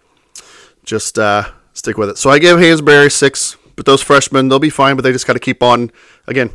just 0.84 1.18
uh, 1.18 1.50
stick 1.74 1.98
with 1.98 2.10
it. 2.10 2.18
So 2.18 2.30
I 2.30 2.40
give 2.40 2.58
Hansberry 2.58 3.12
six, 3.12 3.56
but 3.76 3.86
those 3.86 4.02
freshmen, 4.02 4.50
they'll 4.50 4.60
be 4.60 4.70
fine, 4.70 4.96
but 4.98 5.04
they 5.04 5.14
just 5.14 5.26
got 5.26 5.34
to 5.34 5.40
keep 5.40 5.64
on, 5.64 5.92
again, 6.28 6.50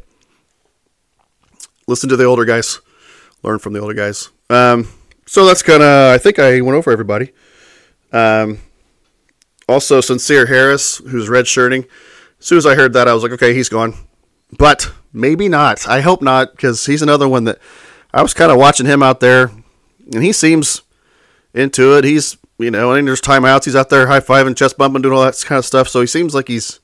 listen 1.87 2.11
to 2.11 2.17
the 2.17 2.25
older 2.25 2.45
guys, 2.45 2.81
learn 3.43 3.59
from 3.59 3.73
the 3.73 3.81
older 3.81 3.95
guys. 3.95 4.29
Um, 4.51 4.89
so 5.27 5.47
that's 5.47 5.63
kind 5.63 5.83
of, 5.83 6.15
I 6.15 6.19
think 6.19 6.39
I 6.39 6.61
went 6.61 6.77
over 6.77 6.91
everybody. 6.91 7.33
Um, 8.13 8.59
also, 9.69 10.01
Sincere 10.01 10.47
Harris, 10.47 10.99
who's 10.99 11.29
redshirting. 11.29 11.87
As 12.39 12.47
soon 12.47 12.59
as 12.59 12.67
I 12.67 12.75
heard 12.75 12.93
that, 12.93 13.09
I 13.09 13.15
was 13.15 13.23
like, 13.23 13.33
okay, 13.33 13.55
he's 13.55 13.69
gone. 13.69 13.95
But 14.57 14.93
maybe 15.13 15.49
not. 15.49 15.87
I 15.89 16.01
hope 16.01 16.23
not, 16.23 16.53
because 16.53 16.87
he's 16.87 17.03
another 17.03 17.29
one 17.29 17.45
that 17.45 17.59
I 18.13 18.23
was 18.23 18.35
kind 18.35 18.51
of 18.51 18.59
watching 18.59 18.87
him 18.87 19.03
out 19.03 19.21
there, 19.21 19.51
and 20.13 20.23
he 20.23 20.33
seems 20.33 20.83
into 21.53 21.97
it. 21.97 22.05
He's, 22.05 22.39
you 22.59 22.71
know, 22.71 22.93
and 22.93 23.07
there's 23.07 23.21
timeouts. 23.21 23.65
He's 23.65 23.77
out 23.77 23.91
there 23.91 24.07
high 24.07 24.21
fiving, 24.21 24.57
chest 24.57 24.79
bumping, 24.79 25.03
doing 25.03 25.17
all 25.17 25.25
that 25.25 25.43
kind 25.45 25.59
of 25.59 25.65
stuff. 25.65 25.89
So 25.89 26.01
he 26.01 26.07
seems 26.07 26.35
like 26.35 26.49
he's 26.49 26.81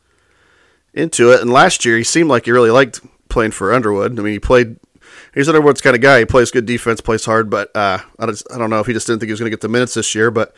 into 0.92 1.32
it. 1.32 1.40
And 1.40 1.50
last 1.50 1.84
year, 1.84 1.96
he 1.96 2.04
seemed 2.04 2.28
like 2.28 2.44
he 2.44 2.52
really 2.52 2.70
liked 2.70 3.00
playing 3.28 3.52
for 3.52 3.72
Underwood. 3.72 4.18
I 4.18 4.22
mean, 4.22 4.32
he 4.34 4.38
played. 4.38 4.76
He's 5.32 5.48
Underwood's 5.48 5.80
kind 5.80 5.96
of 5.96 6.02
guy. 6.02 6.20
He 6.20 6.24
plays 6.26 6.50
good 6.50 6.66
defense, 6.66 7.00
plays 7.00 7.24
hard, 7.24 7.50
but 7.50 7.74
uh, 7.74 7.98
I, 8.18 8.26
just, 8.26 8.46
I 8.52 8.58
don't 8.58 8.70
know 8.70 8.78
if 8.78 8.86
he 8.86 8.92
just 8.92 9.06
didn't 9.06 9.20
think 9.20 9.28
he 9.28 9.32
was 9.32 9.40
going 9.40 9.50
to 9.50 9.56
get 9.56 9.62
the 9.62 9.68
minutes 9.68 9.94
this 9.94 10.14
year. 10.14 10.30
But 10.30 10.54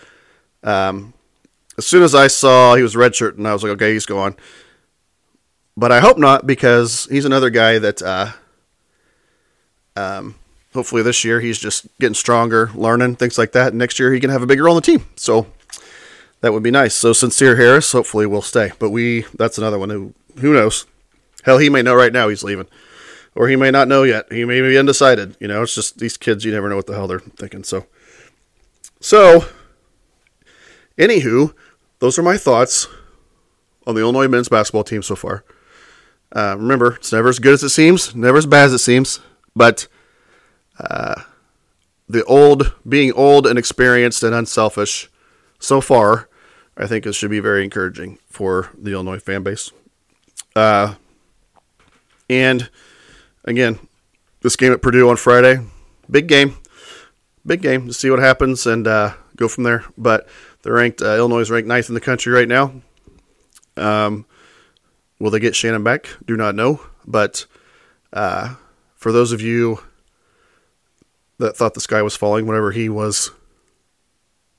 um, 0.63 1.15
as 1.79 1.87
soon 1.87 2.03
as 2.03 2.15
I 2.15 2.27
saw 2.27 2.75
he 2.75 2.83
was 2.83 2.95
redshirt, 2.95 3.39
and 3.39 3.49
I 3.49 3.53
was 3.53 3.63
like, 3.63 3.73
okay, 3.73 3.93
he's 3.93 4.05
gone. 4.05 4.37
But 5.77 5.93
I 5.93 6.01
hope 6.01 6.19
not 6.19 6.47
because 6.47 7.07
he's 7.11 7.27
another 7.27 7.51
guy 7.51 7.79
that 7.79 8.01
uh, 8.01 8.33
um, 9.95 10.37
hopefully 10.73 11.03
this 11.03 11.25
year 11.25 11.41
he's 11.41 11.59
just 11.59 11.87
getting 11.99 12.15
stronger, 12.15 12.71
learning 12.75 13.17
things 13.17 13.37
like 13.37 13.53
that. 13.53 13.69
And 13.69 13.79
next 13.79 13.99
year 13.99 14.13
he 14.13 14.21
can 14.21 14.31
have 14.31 14.43
a 14.43 14.47
bigger 14.47 14.65
role 14.65 14.77
on 14.77 14.83
the 14.83 14.87
team. 14.87 15.07
So 15.17 15.47
that 16.41 16.53
would 16.53 16.63
be 16.63 16.71
nice. 16.71 16.95
So 16.95 17.13
sincere 17.13 17.57
Harris 17.57 17.93
hopefully 17.93 18.27
will 18.27 18.43
stay. 18.43 18.73
But 18.79 18.91
we 18.91 19.27
that's 19.35 19.59
another 19.59 19.79
one 19.79 19.91
who 19.91 20.15
who 20.39 20.53
knows. 20.53 20.87
Hell, 21.45 21.59
he 21.59 21.71
may 21.71 21.83
know 21.83 21.95
right 21.95 22.13
now 22.13 22.29
he's 22.29 22.43
leaving, 22.43 22.67
or 23.35 23.49
he 23.49 23.57
may 23.57 23.71
not 23.71 23.87
know 23.87 24.03
yet. 24.03 24.33
He 24.33 24.45
may 24.45 24.61
be 24.61 24.77
undecided. 24.77 25.37
You 25.39 25.49
know, 25.49 25.63
it's 25.63 25.75
just 25.75 25.99
these 25.99 26.17
kids. 26.17 26.45
You 26.45 26.53
never 26.53 26.69
know 26.69 26.77
what 26.77 26.87
the 26.87 26.95
hell 26.95 27.07
they're 27.07 27.21
thinking. 27.21 27.63
So, 27.63 27.87
so, 29.01 29.45
anywho, 30.99 31.55
those 32.01 32.19
are 32.19 32.23
my 32.23 32.37
thoughts 32.37 32.89
on 33.87 33.95
the 33.95 34.01
Illinois 34.01 34.27
men's 34.27 34.49
basketball 34.49 34.83
team 34.83 35.03
so 35.03 35.15
far. 35.15 35.45
Uh, 36.35 36.57
remember, 36.59 36.95
it's 36.97 37.13
never 37.13 37.29
as 37.29 37.39
good 37.39 37.55
as 37.55 37.63
it 37.63 37.71
seems, 37.71 38.15
never 38.15 38.39
as 38.39 38.47
bad 38.47 38.67
as 38.67 38.73
it 38.73 38.79
seems, 38.79 39.21
but 39.55 39.87
uh, 40.79 41.23
the 42.09 42.25
old, 42.25 42.75
being 42.89 43.13
old 43.13 43.47
and 43.47 43.59
experienced 43.59 44.23
and 44.23 44.35
unselfish 44.35 45.09
so 45.59 45.81
far, 45.81 46.29
I 46.77 46.87
think 46.87 47.07
it 47.07 47.15
should 47.15 47.31
be 47.31 47.41
very 47.41 47.65
encouraging 47.65 48.19
for 48.29 48.71
the 48.77 48.93
Illinois 48.93 49.19
fan 49.19 49.43
base. 49.43 49.71
Uh, 50.55 50.95
and 52.29 52.69
again, 53.45 53.79
this 54.43 54.57
game 54.57 54.73
at 54.73 54.83
Purdue 54.83 55.09
on 55.09 55.17
Friday, 55.17 55.61
big 56.11 56.27
game, 56.27 56.57
big 57.47 57.63
game 57.63 57.87
to 57.87 57.95
see 57.95 58.11
what 58.11 58.19
happens 58.19 58.67
and 58.67 58.87
uh, 58.87 59.15
go 59.37 59.49
from 59.49 59.65
there. 59.65 59.85
But 59.97 60.29
they're 60.63 60.75
ranked, 60.75 61.01
uh, 61.01 61.17
Illinois 61.17 61.41
is 61.41 61.51
ranked 61.51 61.69
ninth 61.69 61.89
in 61.89 61.95
the 61.95 62.01
country 62.01 62.33
right 62.33 62.49
now. 62.49 62.73
Um, 63.77 64.27
will 65.19 65.31
they 65.31 65.41
get 65.41 65.57
Shannon 65.57 65.85
back? 65.85 66.09
Do 66.25 66.37
not 66.37 66.55
know. 66.55 66.81
But 67.07 67.47
uh, 68.13 68.57
for 68.97 69.13
those 69.13 69.33
of 69.33 69.41
you 69.41 69.81
that 71.39 71.57
thought 71.57 71.75
the 71.75 71.81
sky 71.81 72.03
was 72.03 72.17
falling 72.17 72.47
whenever 72.47 72.73
he 72.73 72.89
was, 72.89 73.31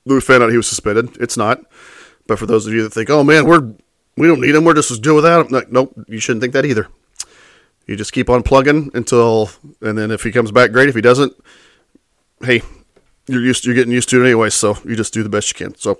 we 0.05 0.19
found 0.21 0.43
out 0.43 0.51
he 0.51 0.57
was 0.57 0.67
suspended. 0.67 1.17
It's 1.19 1.37
not. 1.37 1.61
But 2.27 2.39
for 2.39 2.45
those 2.45 2.67
of 2.67 2.73
you 2.73 2.83
that 2.83 2.93
think, 2.93 3.09
oh 3.09 3.23
man, 3.23 3.45
we're 3.45 3.73
we 4.17 4.27
don't 4.27 4.41
need 4.41 4.55
him, 4.55 4.65
we're 4.65 4.73
just 4.73 4.91
as 4.91 4.99
good 4.99 5.15
without 5.15 5.45
him. 5.45 5.51
Like, 5.51 5.71
nope, 5.71 5.93
you 6.07 6.19
shouldn't 6.19 6.41
think 6.41 6.53
that 6.53 6.65
either. 6.65 6.87
You 7.85 7.95
just 7.95 8.11
keep 8.11 8.29
on 8.29 8.43
plugging 8.43 8.91
until, 8.95 9.49
and 9.81 9.97
then 9.97 10.11
if 10.11 10.23
he 10.23 10.31
comes 10.31 10.51
back, 10.51 10.71
great. 10.71 10.89
If 10.89 10.95
he 10.95 11.01
doesn't, 11.01 11.33
hey, 12.41 12.61
you're 13.27 13.41
used, 13.41 13.65
you're 13.65 13.75
getting 13.75 13.93
used 13.93 14.09
to 14.09 14.21
it 14.21 14.25
anyway. 14.25 14.49
So 14.49 14.77
you 14.83 14.95
just 14.95 15.13
do 15.13 15.23
the 15.23 15.29
best 15.29 15.47
you 15.49 15.65
can. 15.65 15.77
So, 15.77 15.99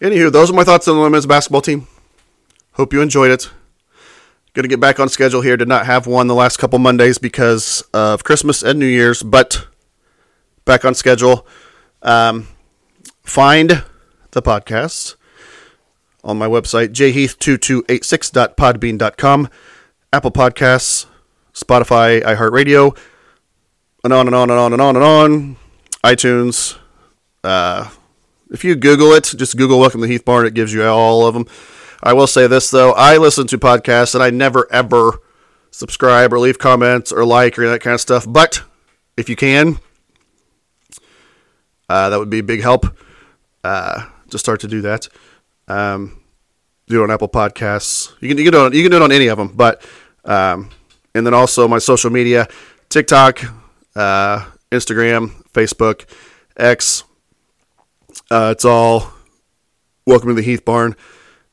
anywho, 0.00 0.30
those 0.30 0.50
are 0.50 0.54
my 0.54 0.64
thoughts 0.64 0.86
on 0.86 0.96
the 0.96 1.02
women's 1.02 1.26
basketball 1.26 1.62
team. 1.62 1.88
Hope 2.74 2.92
you 2.92 3.00
enjoyed 3.00 3.30
it. 3.30 3.50
Going 4.52 4.64
to 4.64 4.68
get 4.68 4.80
back 4.80 4.98
on 4.98 5.08
schedule 5.08 5.42
here. 5.42 5.56
Did 5.56 5.68
not 5.68 5.86
have 5.86 6.08
one 6.08 6.26
the 6.26 6.34
last 6.34 6.56
couple 6.56 6.80
Mondays 6.80 7.18
because 7.18 7.82
of 7.94 8.24
Christmas 8.24 8.64
and 8.64 8.80
New 8.80 8.86
Year's, 8.86 9.22
but 9.22 9.68
back 10.64 10.84
on 10.84 10.94
schedule. 10.94 11.46
Um, 12.02 12.48
find 13.22 13.84
the 14.32 14.42
podcast 14.42 15.14
on 16.24 16.36
my 16.36 16.48
website, 16.48 16.88
jheath2286.podbean.com, 16.88 19.48
Apple 20.12 20.32
Podcasts, 20.32 21.06
Spotify, 21.52 22.20
iHeartRadio, 22.22 22.98
and 24.02 24.12
on 24.12 24.26
and 24.26 24.34
on 24.34 24.50
and 24.50 24.58
on 24.58 24.72
and 24.72 24.82
on 24.82 24.96
and 24.96 25.04
on, 25.04 25.56
iTunes. 26.02 26.76
Uh, 27.44 27.88
if 28.50 28.64
you 28.64 28.74
Google 28.74 29.12
it, 29.12 29.32
just 29.36 29.56
Google 29.56 29.78
Welcome 29.78 30.00
to 30.00 30.08
Heath 30.08 30.24
Barn, 30.24 30.44
it 30.44 30.54
gives 30.54 30.74
you 30.74 30.84
all 30.84 31.24
of 31.24 31.34
them. 31.34 31.46
I 32.04 32.12
will 32.12 32.26
say 32.26 32.46
this, 32.46 32.70
though. 32.70 32.92
I 32.92 33.16
listen 33.16 33.46
to 33.46 33.58
podcasts 33.58 34.14
and 34.14 34.22
I 34.22 34.28
never, 34.28 34.70
ever 34.70 35.20
subscribe 35.70 36.34
or 36.34 36.38
leave 36.38 36.58
comments 36.58 37.10
or 37.10 37.24
like 37.24 37.58
or 37.58 37.66
that 37.70 37.80
kind 37.80 37.94
of 37.94 38.00
stuff. 38.00 38.26
But 38.28 38.62
if 39.16 39.30
you 39.30 39.36
can, 39.36 39.78
uh, 41.88 42.10
that 42.10 42.18
would 42.18 42.28
be 42.28 42.40
a 42.40 42.42
big 42.42 42.60
help 42.60 42.86
uh, 43.64 44.06
to 44.28 44.38
start 44.38 44.60
to 44.60 44.68
do 44.68 44.82
that. 44.82 45.08
Um, 45.66 46.20
do 46.88 47.00
it 47.00 47.04
on 47.04 47.10
Apple 47.10 47.30
Podcasts. 47.30 48.12
You 48.20 48.28
can 48.28 48.36
you 48.36 48.44
can 48.44 48.52
do 48.52 48.66
it, 48.66 48.74
you 48.74 48.82
can 48.82 48.90
do 48.90 48.98
it 48.98 49.02
on 49.02 49.10
any 49.10 49.28
of 49.28 49.38
them, 49.38 49.48
but 49.48 49.82
um, 50.26 50.68
and 51.14 51.26
then 51.26 51.32
also 51.32 51.66
my 51.66 51.78
social 51.78 52.10
media: 52.10 52.46
TikTok, 52.90 53.40
uh, 53.96 54.44
Instagram, 54.70 55.42
Facebook, 55.52 56.04
X. 56.58 57.04
Uh, 58.30 58.50
it's 58.52 58.66
all 58.66 59.10
welcome 60.06 60.28
to 60.28 60.34
the 60.34 60.42
Heath 60.42 60.66
Barn. 60.66 60.94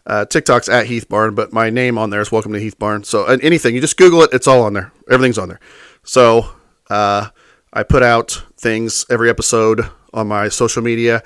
Uh, 0.06 0.26
TikTok's 0.26 0.68
at 0.68 0.88
Heath 0.88 1.08
Barn, 1.08 1.36
but 1.36 1.54
my 1.54 1.70
name 1.70 1.98
on 1.98 2.10
there 2.10 2.22
is 2.22 2.32
Welcome 2.32 2.54
to 2.54 2.60
Heath 2.60 2.78
Barn. 2.80 3.04
So 3.04 3.26
anything 3.26 3.76
you 3.76 3.82
just 3.82 3.98
Google 3.98 4.24
it, 4.24 4.32
it's 4.34 4.48
all 4.48 4.64
on 4.64 4.74
there. 4.74 4.92
Everything's 5.10 5.38
on 5.38 5.50
there. 5.50 5.60
So 6.04 6.50
uh, 6.90 7.30
I 7.72 7.84
put 7.84 8.02
out 8.02 8.44
things 8.58 9.06
every 9.10 9.30
episode 9.30 9.90
on 10.14 10.28
my 10.28 10.50
social 10.50 10.82
media. 10.82 11.22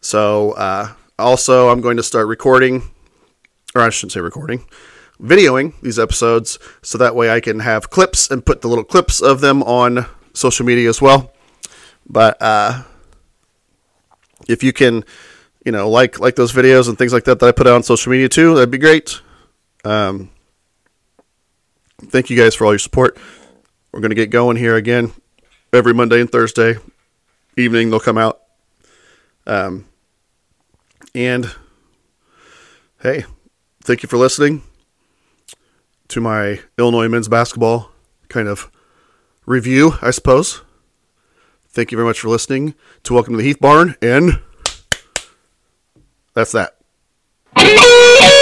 So 0.00 0.52
uh, 0.52 0.92
also, 1.18 1.68
I'm 1.68 1.80
going 1.80 1.96
to 1.96 2.02
start 2.02 2.26
recording, 2.26 2.82
or 3.74 3.82
I 3.82 3.90
shouldn't 3.90 4.12
say 4.12 4.20
recording, 4.20 4.66
videoing 5.22 5.80
these 5.80 5.98
episodes 5.98 6.58
so 6.82 6.98
that 6.98 7.14
way 7.14 7.30
I 7.30 7.40
can 7.40 7.60
have 7.60 7.90
clips 7.90 8.30
and 8.30 8.44
put 8.44 8.60
the 8.60 8.68
little 8.68 8.84
clips 8.84 9.22
of 9.22 9.40
them 9.40 9.62
on 9.62 10.06
social 10.32 10.66
media 10.66 10.88
as 10.88 11.00
well. 11.00 11.32
But 12.08 12.36
uh, 12.40 12.82
if 14.48 14.62
you 14.62 14.72
can, 14.72 15.04
you 15.66 15.72
know, 15.72 15.90
like 15.90 16.20
like 16.20 16.36
those 16.36 16.52
videos 16.52 16.88
and 16.88 16.96
things 16.96 17.12
like 17.12 17.24
that 17.24 17.40
that 17.40 17.46
I 17.46 17.52
put 17.52 17.66
out 17.66 17.74
on 17.74 17.82
social 17.82 18.12
media 18.12 18.28
too, 18.28 18.54
that'd 18.54 18.70
be 18.70 18.78
great. 18.78 19.20
Um, 19.84 20.30
thank 22.00 22.30
you 22.30 22.36
guys 22.36 22.54
for 22.54 22.64
all 22.64 22.72
your 22.72 22.78
support. 22.78 23.18
We're 23.92 24.00
to 24.00 24.14
get 24.14 24.30
going 24.30 24.56
here 24.56 24.76
again 24.76 25.12
every 25.72 25.92
Monday 25.92 26.20
and 26.20 26.30
Thursday 26.30 26.76
evening. 27.56 27.90
They'll 27.90 27.98
come 27.98 28.16
out. 28.16 28.40
Um, 29.44 29.86
and 31.16 31.52
hey, 33.02 33.24
thank 33.82 34.04
you 34.04 34.08
for 34.08 34.18
listening 34.18 34.62
to 36.08 36.20
my 36.20 36.60
Illinois 36.78 37.08
men's 37.08 37.26
basketball 37.26 37.90
kind 38.28 38.46
of 38.46 38.70
review, 39.46 39.94
I 40.00 40.12
suppose. 40.12 40.62
Thank 41.68 41.90
you 41.90 41.96
very 41.96 42.06
much 42.06 42.20
for 42.20 42.28
listening 42.28 42.74
to 43.02 43.14
Welcome 43.14 43.34
to 43.34 43.38
the 43.38 43.44
Heath 43.44 43.60
Barn, 43.60 43.96
and 44.00 44.40
that's 46.36 46.52
that. 46.52 46.76